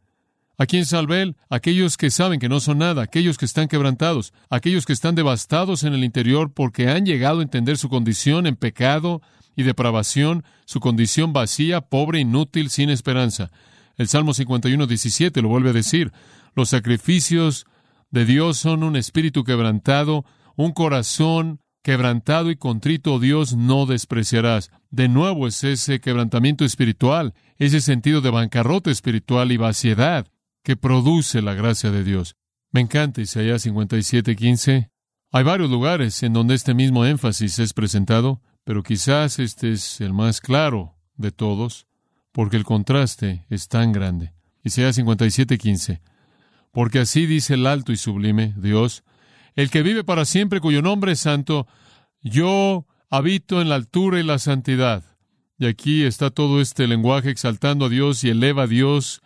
¿A 0.56 0.66
quién 0.66 0.86
salva 0.86 1.20
él? 1.20 1.36
Aquellos 1.48 1.96
que 1.96 2.10
saben 2.10 2.38
que 2.38 2.48
no 2.48 2.60
son 2.60 2.78
nada, 2.78 3.02
aquellos 3.02 3.38
que 3.38 3.44
están 3.44 3.66
quebrantados, 3.66 4.32
aquellos 4.50 4.86
que 4.86 4.92
están 4.92 5.16
devastados 5.16 5.82
en 5.82 5.94
el 5.94 6.04
interior 6.04 6.52
porque 6.52 6.88
han 6.88 7.04
llegado 7.04 7.40
a 7.40 7.42
entender 7.42 7.76
su 7.76 7.88
condición 7.88 8.46
en 8.46 8.54
pecado, 8.54 9.20
y 9.56 9.62
depravación, 9.62 10.44
su 10.64 10.80
condición 10.80 11.32
vacía, 11.32 11.80
pobre, 11.80 12.20
inútil, 12.20 12.70
sin 12.70 12.90
esperanza. 12.90 13.50
El 13.96 14.08
Salmo 14.08 14.34
51, 14.34 14.86
17 14.86 15.42
lo 15.42 15.48
vuelve 15.48 15.70
a 15.70 15.74
decir. 15.74 16.12
Los 16.54 16.70
sacrificios 16.70 17.66
de 18.10 18.24
Dios 18.24 18.58
son 18.58 18.82
un 18.82 18.96
espíritu 18.96 19.44
quebrantado, 19.44 20.24
un 20.56 20.72
corazón 20.72 21.60
quebrantado 21.82 22.50
y 22.50 22.56
contrito, 22.56 23.18
Dios 23.18 23.54
no 23.54 23.86
despreciarás. 23.86 24.70
De 24.90 25.08
nuevo 25.08 25.46
es 25.46 25.64
ese 25.64 26.00
quebrantamiento 26.00 26.64
espiritual, 26.64 27.34
ese 27.58 27.80
sentido 27.80 28.20
de 28.20 28.30
bancarrota 28.30 28.90
espiritual 28.90 29.52
y 29.52 29.56
vaciedad 29.56 30.26
que 30.62 30.76
produce 30.76 31.42
la 31.42 31.54
gracia 31.54 31.90
de 31.90 32.04
Dios. 32.04 32.36
Me 32.70 32.80
encanta 32.80 33.20
Isaías 33.20 33.62
57, 33.62 34.34
15. 34.34 34.90
Hay 35.32 35.44
varios 35.44 35.70
lugares 35.70 36.22
en 36.22 36.32
donde 36.32 36.54
este 36.54 36.74
mismo 36.74 37.04
énfasis 37.04 37.58
es 37.58 37.72
presentado 37.72 38.40
pero 38.64 38.82
quizás 38.82 39.38
este 39.38 39.72
es 39.72 40.00
el 40.00 40.14
más 40.14 40.40
claro 40.40 40.96
de 41.16 41.30
todos, 41.30 41.86
porque 42.32 42.56
el 42.56 42.64
contraste 42.64 43.44
es 43.50 43.68
tan 43.68 43.92
grande. 43.92 44.32
Isaías 44.62 44.96
57:15. 44.96 46.00
Porque 46.72 46.98
así 46.98 47.26
dice 47.26 47.54
el 47.54 47.66
alto 47.66 47.92
y 47.92 47.96
sublime 47.96 48.54
Dios, 48.56 49.04
el 49.54 49.70
que 49.70 49.82
vive 49.82 50.04
para 50.04 50.24
siempre, 50.24 50.60
cuyo 50.60 50.82
nombre 50.82 51.12
es 51.12 51.20
santo, 51.20 51.66
yo 52.22 52.86
habito 53.10 53.60
en 53.60 53.68
la 53.68 53.76
altura 53.76 54.18
y 54.20 54.22
la 54.22 54.38
santidad. 54.38 55.04
Y 55.58 55.66
aquí 55.66 56.02
está 56.02 56.30
todo 56.30 56.60
este 56.60 56.88
lenguaje 56.88 57.30
exaltando 57.30 57.86
a 57.86 57.88
Dios 57.88 58.24
y 58.24 58.30
eleva 58.30 58.64
a 58.64 58.66
Dios 58.66 59.22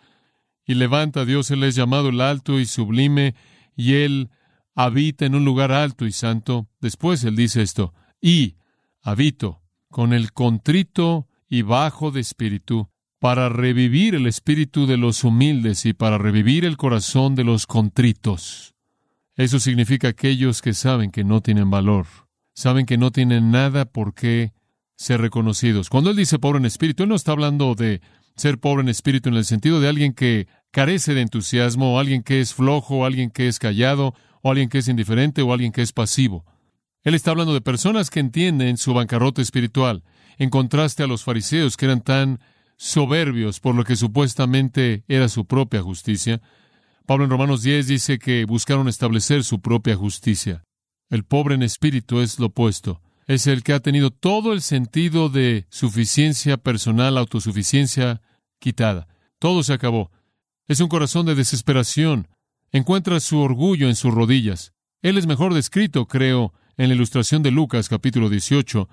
y 0.65 0.75
levanta 0.75 1.21
a 1.21 1.25
Dios. 1.25 1.49
Él 1.49 1.63
es 1.63 1.75
llamado 1.75 2.09
el 2.09 2.21
alto 2.21 2.59
y 2.59 2.65
sublime 2.65 3.33
y 3.75 3.95
él 3.95 4.29
habita 4.75 5.25
en 5.25 5.35
un 5.35 5.43
lugar 5.43 5.71
alto 5.71 6.05
y 6.05 6.11
santo. 6.11 6.69
Después 6.79 7.23
él 7.23 7.35
dice 7.35 7.61
esto, 7.61 7.93
y 8.21 8.57
habito 9.01 9.61
con 9.89 10.13
el 10.13 10.31
contrito 10.33 11.27
y 11.49 11.63
bajo 11.63 12.11
de 12.11 12.21
espíritu, 12.21 12.89
para 13.19 13.49
revivir 13.49 14.15
el 14.15 14.27
espíritu 14.27 14.85
de 14.85 14.97
los 14.97 15.23
humildes 15.23 15.85
y 15.85 15.93
para 15.93 16.17
revivir 16.17 16.63
el 16.63 16.77
corazón 16.77 17.35
de 17.35 17.43
los 17.43 17.65
contritos. 17.65 18.75
Eso 19.39 19.61
significa 19.61 20.09
aquellos 20.09 20.61
que 20.61 20.73
saben 20.73 21.11
que 21.11 21.23
no 21.23 21.39
tienen 21.39 21.69
valor, 21.69 22.07
saben 22.53 22.85
que 22.85 22.97
no 22.97 23.09
tienen 23.09 23.51
nada 23.51 23.85
por 23.85 24.13
qué 24.13 24.51
ser 24.97 25.21
reconocidos. 25.21 25.89
Cuando 25.89 26.09
él 26.09 26.17
dice 26.17 26.39
pobre 26.39 26.59
en 26.59 26.65
espíritu, 26.65 27.03
él 27.03 27.09
no 27.09 27.15
está 27.15 27.31
hablando 27.31 27.73
de 27.73 28.01
ser 28.35 28.59
pobre 28.59 28.81
en 28.81 28.89
espíritu 28.89 29.29
en 29.29 29.35
el 29.35 29.45
sentido 29.45 29.79
de 29.79 29.87
alguien 29.87 30.11
que 30.11 30.49
carece 30.71 31.13
de 31.13 31.21
entusiasmo, 31.21 31.95
o 31.95 31.99
alguien 31.99 32.21
que 32.21 32.41
es 32.41 32.53
flojo, 32.53 32.97
o 32.97 33.05
alguien 33.05 33.29
que 33.29 33.47
es 33.47 33.59
callado, 33.59 34.13
o 34.41 34.49
alguien 34.51 34.67
que 34.67 34.79
es 34.79 34.89
indiferente, 34.89 35.41
o 35.41 35.53
alguien 35.53 35.71
que 35.71 35.83
es 35.83 35.93
pasivo. 35.93 36.43
Él 37.03 37.13
está 37.13 37.31
hablando 37.31 37.53
de 37.53 37.61
personas 37.61 38.09
que 38.09 38.19
entienden 38.19 38.75
su 38.75 38.93
bancarrota 38.93 39.41
espiritual, 39.41 40.03
en 40.37 40.49
contraste 40.49 41.03
a 41.03 41.07
los 41.07 41.23
fariseos 41.23 41.77
que 41.77 41.85
eran 41.85 42.01
tan 42.01 42.41
soberbios 42.75 43.61
por 43.61 43.73
lo 43.73 43.85
que 43.85 43.95
supuestamente 43.95 45.05
era 45.07 45.29
su 45.29 45.45
propia 45.45 45.81
justicia. 45.81 46.41
Pablo 47.09 47.23
en 47.23 47.31
Romanos 47.31 47.63
10 47.63 47.87
dice 47.87 48.19
que 48.19 48.45
buscaron 48.45 48.87
establecer 48.87 49.43
su 49.43 49.61
propia 49.61 49.95
justicia. 49.95 50.63
El 51.09 51.23
pobre 51.23 51.55
en 51.55 51.63
espíritu 51.63 52.19
es 52.19 52.37
lo 52.37 52.45
opuesto. 52.45 53.01
Es 53.25 53.47
el 53.47 53.63
que 53.63 53.73
ha 53.73 53.79
tenido 53.79 54.11
todo 54.11 54.53
el 54.53 54.61
sentido 54.61 55.27
de 55.27 55.65
suficiencia 55.71 56.57
personal, 56.57 57.17
autosuficiencia 57.17 58.21
quitada. 58.59 59.07
Todo 59.39 59.63
se 59.63 59.73
acabó. 59.73 60.11
Es 60.67 60.81
un 60.81 60.87
corazón 60.87 61.25
de 61.25 61.33
desesperación. 61.33 62.27
Encuentra 62.71 63.19
su 63.19 63.39
orgullo 63.39 63.89
en 63.89 63.95
sus 63.95 64.13
rodillas. 64.13 64.73
Él 65.01 65.17
es 65.17 65.25
mejor 65.25 65.55
descrito, 65.55 66.05
creo, 66.05 66.53
en 66.77 66.89
la 66.89 66.93
ilustración 66.93 67.41
de 67.41 67.49
Lucas 67.49 67.89
capítulo 67.89 68.29
18. 68.29 68.87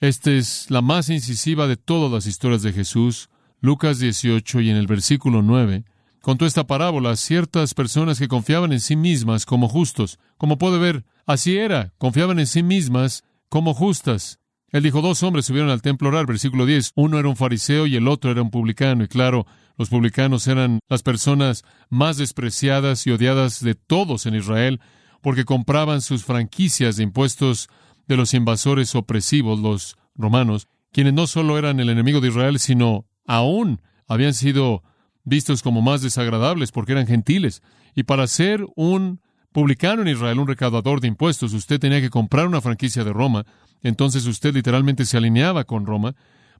Esta 0.00 0.32
es 0.32 0.70
la 0.70 0.82
más 0.82 1.08
incisiva 1.08 1.66
de 1.66 1.78
todas 1.78 2.12
las 2.12 2.26
historias 2.26 2.60
de 2.60 2.74
Jesús. 2.74 3.30
Lucas 3.62 4.00
18 4.00 4.60
y 4.60 4.68
en 4.68 4.76
el 4.76 4.86
versículo 4.86 5.40
9 5.40 5.86
contó 6.24 6.46
esta 6.46 6.66
parábola 6.66 7.16
ciertas 7.16 7.74
personas 7.74 8.18
que 8.18 8.28
confiaban 8.28 8.72
en 8.72 8.80
sí 8.80 8.96
mismas 8.96 9.44
como 9.44 9.68
justos. 9.68 10.18
Como 10.38 10.56
puede 10.56 10.78
ver, 10.78 11.04
así 11.26 11.58
era, 11.58 11.92
confiaban 11.98 12.38
en 12.38 12.46
sí 12.46 12.62
mismas 12.62 13.24
como 13.50 13.74
justas. 13.74 14.40
Él 14.70 14.82
dijo, 14.82 15.02
dos 15.02 15.22
hombres 15.22 15.44
subieron 15.44 15.68
al 15.68 15.82
templo 15.82 16.08
orar, 16.08 16.24
versículo 16.24 16.64
10. 16.64 16.92
Uno 16.94 17.18
era 17.18 17.28
un 17.28 17.36
fariseo 17.36 17.86
y 17.86 17.96
el 17.96 18.08
otro 18.08 18.30
era 18.30 18.40
un 18.40 18.50
publicano. 18.50 19.04
Y 19.04 19.08
claro, 19.08 19.46
los 19.76 19.90
publicanos 19.90 20.46
eran 20.46 20.80
las 20.88 21.02
personas 21.02 21.62
más 21.90 22.16
despreciadas 22.16 23.06
y 23.06 23.10
odiadas 23.10 23.60
de 23.62 23.74
todos 23.74 24.24
en 24.24 24.34
Israel 24.34 24.80
porque 25.20 25.44
compraban 25.44 26.00
sus 26.00 26.24
franquicias 26.24 26.96
de 26.96 27.02
impuestos 27.02 27.68
de 28.08 28.16
los 28.16 28.32
invasores 28.32 28.94
opresivos, 28.94 29.60
los 29.60 29.98
romanos, 30.14 30.68
quienes 30.90 31.12
no 31.12 31.26
solo 31.26 31.58
eran 31.58 31.80
el 31.80 31.90
enemigo 31.90 32.22
de 32.22 32.28
Israel, 32.28 32.58
sino 32.58 33.04
aún 33.26 33.82
habían 34.08 34.32
sido 34.32 34.82
vistos 35.24 35.62
como 35.62 35.82
más 35.82 36.02
desagradables 36.02 36.72
porque 36.72 36.92
eran 36.92 37.06
gentiles. 37.06 37.62
Y 37.94 38.04
para 38.04 38.26
ser 38.26 38.66
un 38.76 39.20
publicano 39.52 40.02
en 40.02 40.08
Israel, 40.08 40.38
un 40.38 40.48
recaudador 40.48 41.00
de 41.00 41.08
impuestos, 41.08 41.52
usted 41.52 41.80
tenía 41.80 42.00
que 42.00 42.10
comprar 42.10 42.46
una 42.46 42.60
franquicia 42.60 43.04
de 43.04 43.12
Roma, 43.12 43.44
entonces 43.82 44.26
usted 44.26 44.54
literalmente 44.54 45.04
se 45.04 45.16
alineaba 45.16 45.64
con 45.64 45.86
Roma 45.86 46.14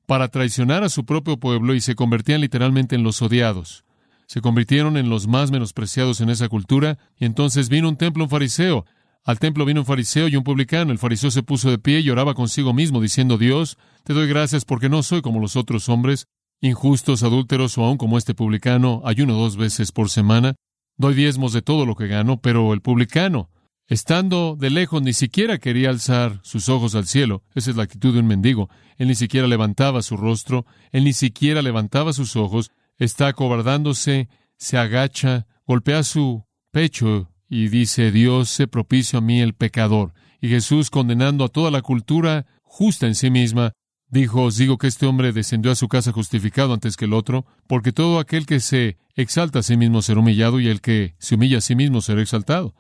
para 0.06 0.28
traicionar 0.28 0.84
a 0.84 0.88
su 0.88 1.04
propio 1.04 1.38
pueblo 1.38 1.74
y 1.74 1.80
se 1.80 1.94
convertían 1.94 2.40
literalmente 2.40 2.94
en 2.94 3.02
los 3.02 3.22
odiados 3.22 3.84
se 4.26 4.40
convirtieron 4.40 4.96
en 4.96 5.08
los 5.08 5.26
más 5.26 5.50
menospreciados 5.50 6.20
en 6.20 6.30
esa 6.30 6.48
cultura, 6.48 6.98
y 7.18 7.24
entonces 7.24 7.68
vino 7.68 7.88
un 7.88 7.96
templo 7.96 8.24
un 8.24 8.30
fariseo. 8.30 8.84
Al 9.24 9.38
templo 9.38 9.64
vino 9.64 9.80
un 9.80 9.86
fariseo 9.86 10.28
y 10.28 10.36
un 10.36 10.44
publicano. 10.44 10.92
El 10.92 10.98
fariseo 10.98 11.30
se 11.30 11.42
puso 11.42 11.70
de 11.70 11.78
pie 11.78 12.00
y 12.00 12.10
oraba 12.10 12.34
consigo 12.34 12.74
mismo, 12.74 13.00
diciendo, 13.00 13.38
Dios, 13.38 13.78
te 14.04 14.12
doy 14.12 14.28
gracias 14.28 14.64
porque 14.64 14.88
no 14.88 15.02
soy 15.02 15.22
como 15.22 15.40
los 15.40 15.56
otros 15.56 15.88
hombres, 15.88 16.26
injustos, 16.64 17.22
adúlteros 17.22 17.76
o 17.78 17.84
aún 17.84 17.96
como 17.96 18.18
este 18.18 18.34
publicano, 18.34 19.02
ayuno 19.04 19.34
dos 19.34 19.56
veces 19.56 19.92
por 19.92 20.10
semana, 20.10 20.54
doy 20.96 21.14
diezmos 21.14 21.52
de 21.52 21.62
todo 21.62 21.86
lo 21.86 21.94
que 21.94 22.06
gano, 22.06 22.40
pero 22.40 22.72
el 22.72 22.80
publicano, 22.80 23.50
Estando 23.86 24.56
de 24.58 24.70
lejos, 24.70 25.02
ni 25.02 25.12
siquiera 25.12 25.58
quería 25.58 25.90
alzar 25.90 26.40
sus 26.42 26.70
ojos 26.70 26.94
al 26.94 27.06
cielo. 27.06 27.42
Esa 27.54 27.70
es 27.70 27.76
la 27.76 27.82
actitud 27.82 28.14
de 28.14 28.20
un 28.20 28.26
mendigo. 28.26 28.70
Él 28.96 29.08
ni 29.08 29.14
siquiera 29.14 29.46
levantaba 29.46 30.00
su 30.00 30.16
rostro, 30.16 30.64
él 30.90 31.04
ni 31.04 31.12
siquiera 31.12 31.60
levantaba 31.60 32.14
sus 32.14 32.34
ojos, 32.34 32.70
está 32.96 33.28
acobardándose, 33.28 34.28
se 34.56 34.78
agacha, 34.78 35.46
golpea 35.66 36.02
su 36.02 36.46
pecho 36.70 37.30
y 37.48 37.68
dice, 37.68 38.10
Dios 38.10 38.48
se 38.48 38.66
propicio 38.66 39.18
a 39.18 39.22
mí 39.22 39.42
el 39.42 39.52
pecador. 39.52 40.14
Y 40.40 40.48
Jesús, 40.48 40.88
condenando 40.88 41.44
a 41.44 41.48
toda 41.48 41.70
la 41.70 41.82
cultura 41.82 42.46
justa 42.62 43.06
en 43.06 43.14
sí 43.14 43.30
misma, 43.30 43.72
dijo, 44.14 44.44
os 44.44 44.56
digo 44.56 44.78
que 44.78 44.86
este 44.86 45.06
hombre 45.06 45.32
descendió 45.32 45.72
a 45.72 45.74
su 45.74 45.88
casa 45.88 46.12
justificado 46.12 46.72
antes 46.72 46.96
que 46.96 47.04
el 47.04 47.12
otro, 47.12 47.44
porque 47.66 47.92
todo 47.92 48.20
aquel 48.20 48.46
que 48.46 48.60
se 48.60 48.96
exalta 49.16 49.58
a 49.58 49.62
sí 49.62 49.76
mismo 49.76 50.02
será 50.02 50.20
humillado 50.20 50.60
y 50.60 50.68
el 50.68 50.80
que 50.80 51.16
se 51.18 51.34
humilla 51.34 51.58
a 51.58 51.60
sí 51.60 51.74
mismo 51.74 52.00
será 52.00 52.22
exaltado. 52.22 52.74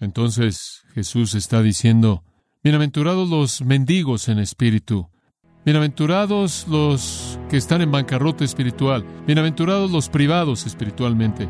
Entonces 0.00 0.82
Jesús 0.94 1.34
está 1.34 1.62
diciendo, 1.62 2.24
Bienaventurados 2.64 3.28
los 3.28 3.62
mendigos 3.62 4.28
en 4.28 4.38
espíritu, 4.38 5.08
bienaventurados 5.66 6.66
los 6.66 7.38
que 7.50 7.58
están 7.58 7.82
en 7.82 7.90
bancarrota 7.90 8.44
espiritual, 8.44 9.04
bienaventurados 9.26 9.90
los 9.90 10.08
privados 10.08 10.64
espiritualmente, 10.64 11.46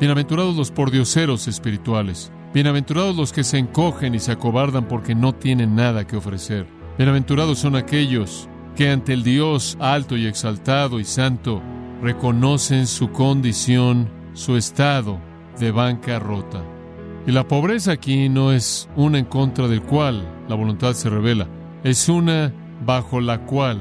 bienaventurados 0.00 0.56
los 0.56 0.72
pordioseros 0.72 1.46
espirituales, 1.46 2.32
bienaventurados 2.52 3.16
los 3.16 3.32
que 3.32 3.44
se 3.44 3.58
encogen 3.58 4.16
y 4.16 4.18
se 4.18 4.32
acobardan 4.32 4.88
porque 4.88 5.14
no 5.14 5.32
tienen 5.32 5.76
nada 5.76 6.04
que 6.04 6.16
ofrecer. 6.16 6.66
Bienaventurados 6.98 7.60
son 7.60 7.76
aquellos 7.76 8.48
que 8.76 8.90
ante 8.90 9.12
el 9.12 9.22
Dios 9.22 9.76
alto 9.80 10.16
y 10.16 10.26
exaltado 10.26 10.98
y 10.98 11.04
santo 11.04 11.62
reconocen 12.02 12.86
su 12.86 13.10
condición, 13.12 14.08
su 14.34 14.56
estado 14.56 15.18
de 15.58 15.70
bancarrota. 15.70 16.62
Y 17.26 17.32
la 17.32 17.46
pobreza 17.46 17.92
aquí 17.92 18.28
no 18.28 18.52
es 18.52 18.88
una 18.96 19.18
en 19.18 19.26
contra 19.26 19.68
del 19.68 19.82
cual 19.82 20.26
la 20.48 20.56
voluntad 20.56 20.94
se 20.94 21.08
revela, 21.08 21.46
es 21.84 22.08
una 22.08 22.52
bajo 22.84 23.20
la 23.20 23.44
cual 23.44 23.78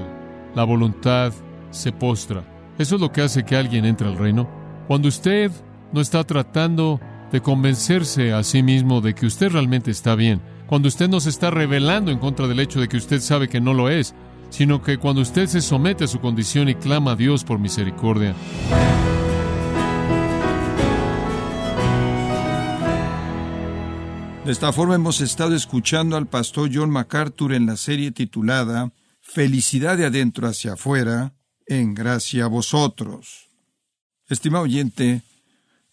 la 0.53 0.63
voluntad 0.63 1.33
se 1.71 1.91
postra. 1.91 2.43
Eso 2.77 2.95
es 2.95 3.01
lo 3.01 3.11
que 3.11 3.21
hace 3.21 3.43
que 3.43 3.55
alguien 3.55 3.85
entre 3.85 4.07
al 4.07 4.17
reino. 4.17 4.47
Cuando 4.87 5.07
usted 5.07 5.51
no 5.91 6.01
está 6.01 6.23
tratando 6.23 6.99
de 7.31 7.41
convencerse 7.41 8.33
a 8.33 8.43
sí 8.43 8.61
mismo 8.61 9.01
de 9.01 9.15
que 9.15 9.25
usted 9.25 9.51
realmente 9.51 9.89
está 9.89 10.15
bien, 10.15 10.41
cuando 10.67 10.87
usted 10.87 11.09
no 11.09 11.19
se 11.19 11.29
está 11.29 11.49
revelando 11.49 12.11
en 12.11 12.19
contra 12.19 12.47
del 12.47 12.59
hecho 12.59 12.79
de 12.79 12.87
que 12.87 12.97
usted 12.97 13.19
sabe 13.19 13.49
que 13.49 13.61
no 13.61 13.73
lo 13.73 13.89
es, 13.89 14.13
sino 14.51 14.83
que 14.83 14.99
cuando 14.99 15.21
usted 15.21 15.47
se 15.47 15.61
somete 15.61 16.03
a 16.03 16.07
su 16.07 16.19
condición 16.19 16.69
y 16.69 16.75
clama 16.75 17.13
a 17.13 17.15
Dios 17.15 17.43
por 17.43 17.57
misericordia. 17.57 18.35
De 24.45 24.51
esta 24.51 24.71
forma 24.73 24.95
hemos 24.95 25.21
estado 25.21 25.55
escuchando 25.55 26.17
al 26.17 26.27
pastor 26.27 26.69
John 26.73 26.89
MacArthur 26.89 27.53
en 27.53 27.65
la 27.65 27.77
serie 27.77 28.11
titulada 28.11 28.91
Felicidad 29.21 29.97
de 29.97 30.05
adentro 30.05 30.47
hacia 30.47 30.73
afuera, 30.73 31.33
en 31.67 31.93
gracia 31.93 32.45
a 32.45 32.47
vosotros. 32.47 33.49
Estimado 34.27 34.65
oyente, 34.65 35.21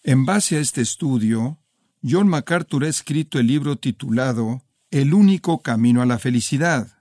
en 0.02 0.24
base 0.24 0.56
a 0.56 0.60
este 0.60 0.80
estudio, 0.80 1.58
John 2.02 2.26
MacArthur 2.28 2.84
ha 2.84 2.88
escrito 2.88 3.38
el 3.38 3.46
libro 3.46 3.76
titulado 3.76 4.62
El 4.90 5.14
único 5.14 5.62
camino 5.62 6.02
a 6.02 6.06
la 6.06 6.18
felicidad. 6.18 6.97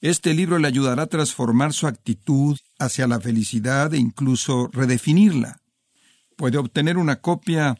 Este 0.00 0.34
libro 0.34 0.58
le 0.58 0.68
ayudará 0.68 1.04
a 1.04 1.06
transformar 1.06 1.72
su 1.72 1.86
actitud 1.86 2.58
hacia 2.78 3.06
la 3.06 3.20
felicidad 3.20 3.94
e 3.94 3.98
incluso 3.98 4.68
redefinirla. 4.72 5.62
Puede 6.36 6.58
obtener 6.58 6.98
una 6.98 7.20
copia 7.20 7.78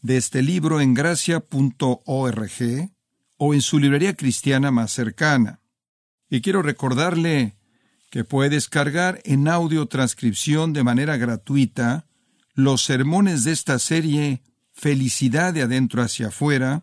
de 0.00 0.16
este 0.16 0.42
libro 0.42 0.80
en 0.80 0.94
gracia.org 0.94 2.50
o 3.36 3.54
en 3.54 3.60
su 3.60 3.78
librería 3.78 4.14
cristiana 4.14 4.70
más 4.70 4.92
cercana. 4.92 5.60
Y 6.30 6.40
quiero 6.40 6.62
recordarle 6.62 7.56
que 8.10 8.24
puede 8.24 8.50
descargar 8.50 9.20
en 9.24 9.48
audio 9.48 9.86
transcripción 9.86 10.72
de 10.72 10.82
manera 10.82 11.16
gratuita 11.16 12.06
los 12.54 12.82
sermones 12.82 13.44
de 13.44 13.52
esta 13.52 13.78
serie 13.78 14.42
Felicidad 14.76 15.54
de 15.54 15.62
adentro 15.62 16.02
hacia 16.02 16.28
afuera, 16.28 16.82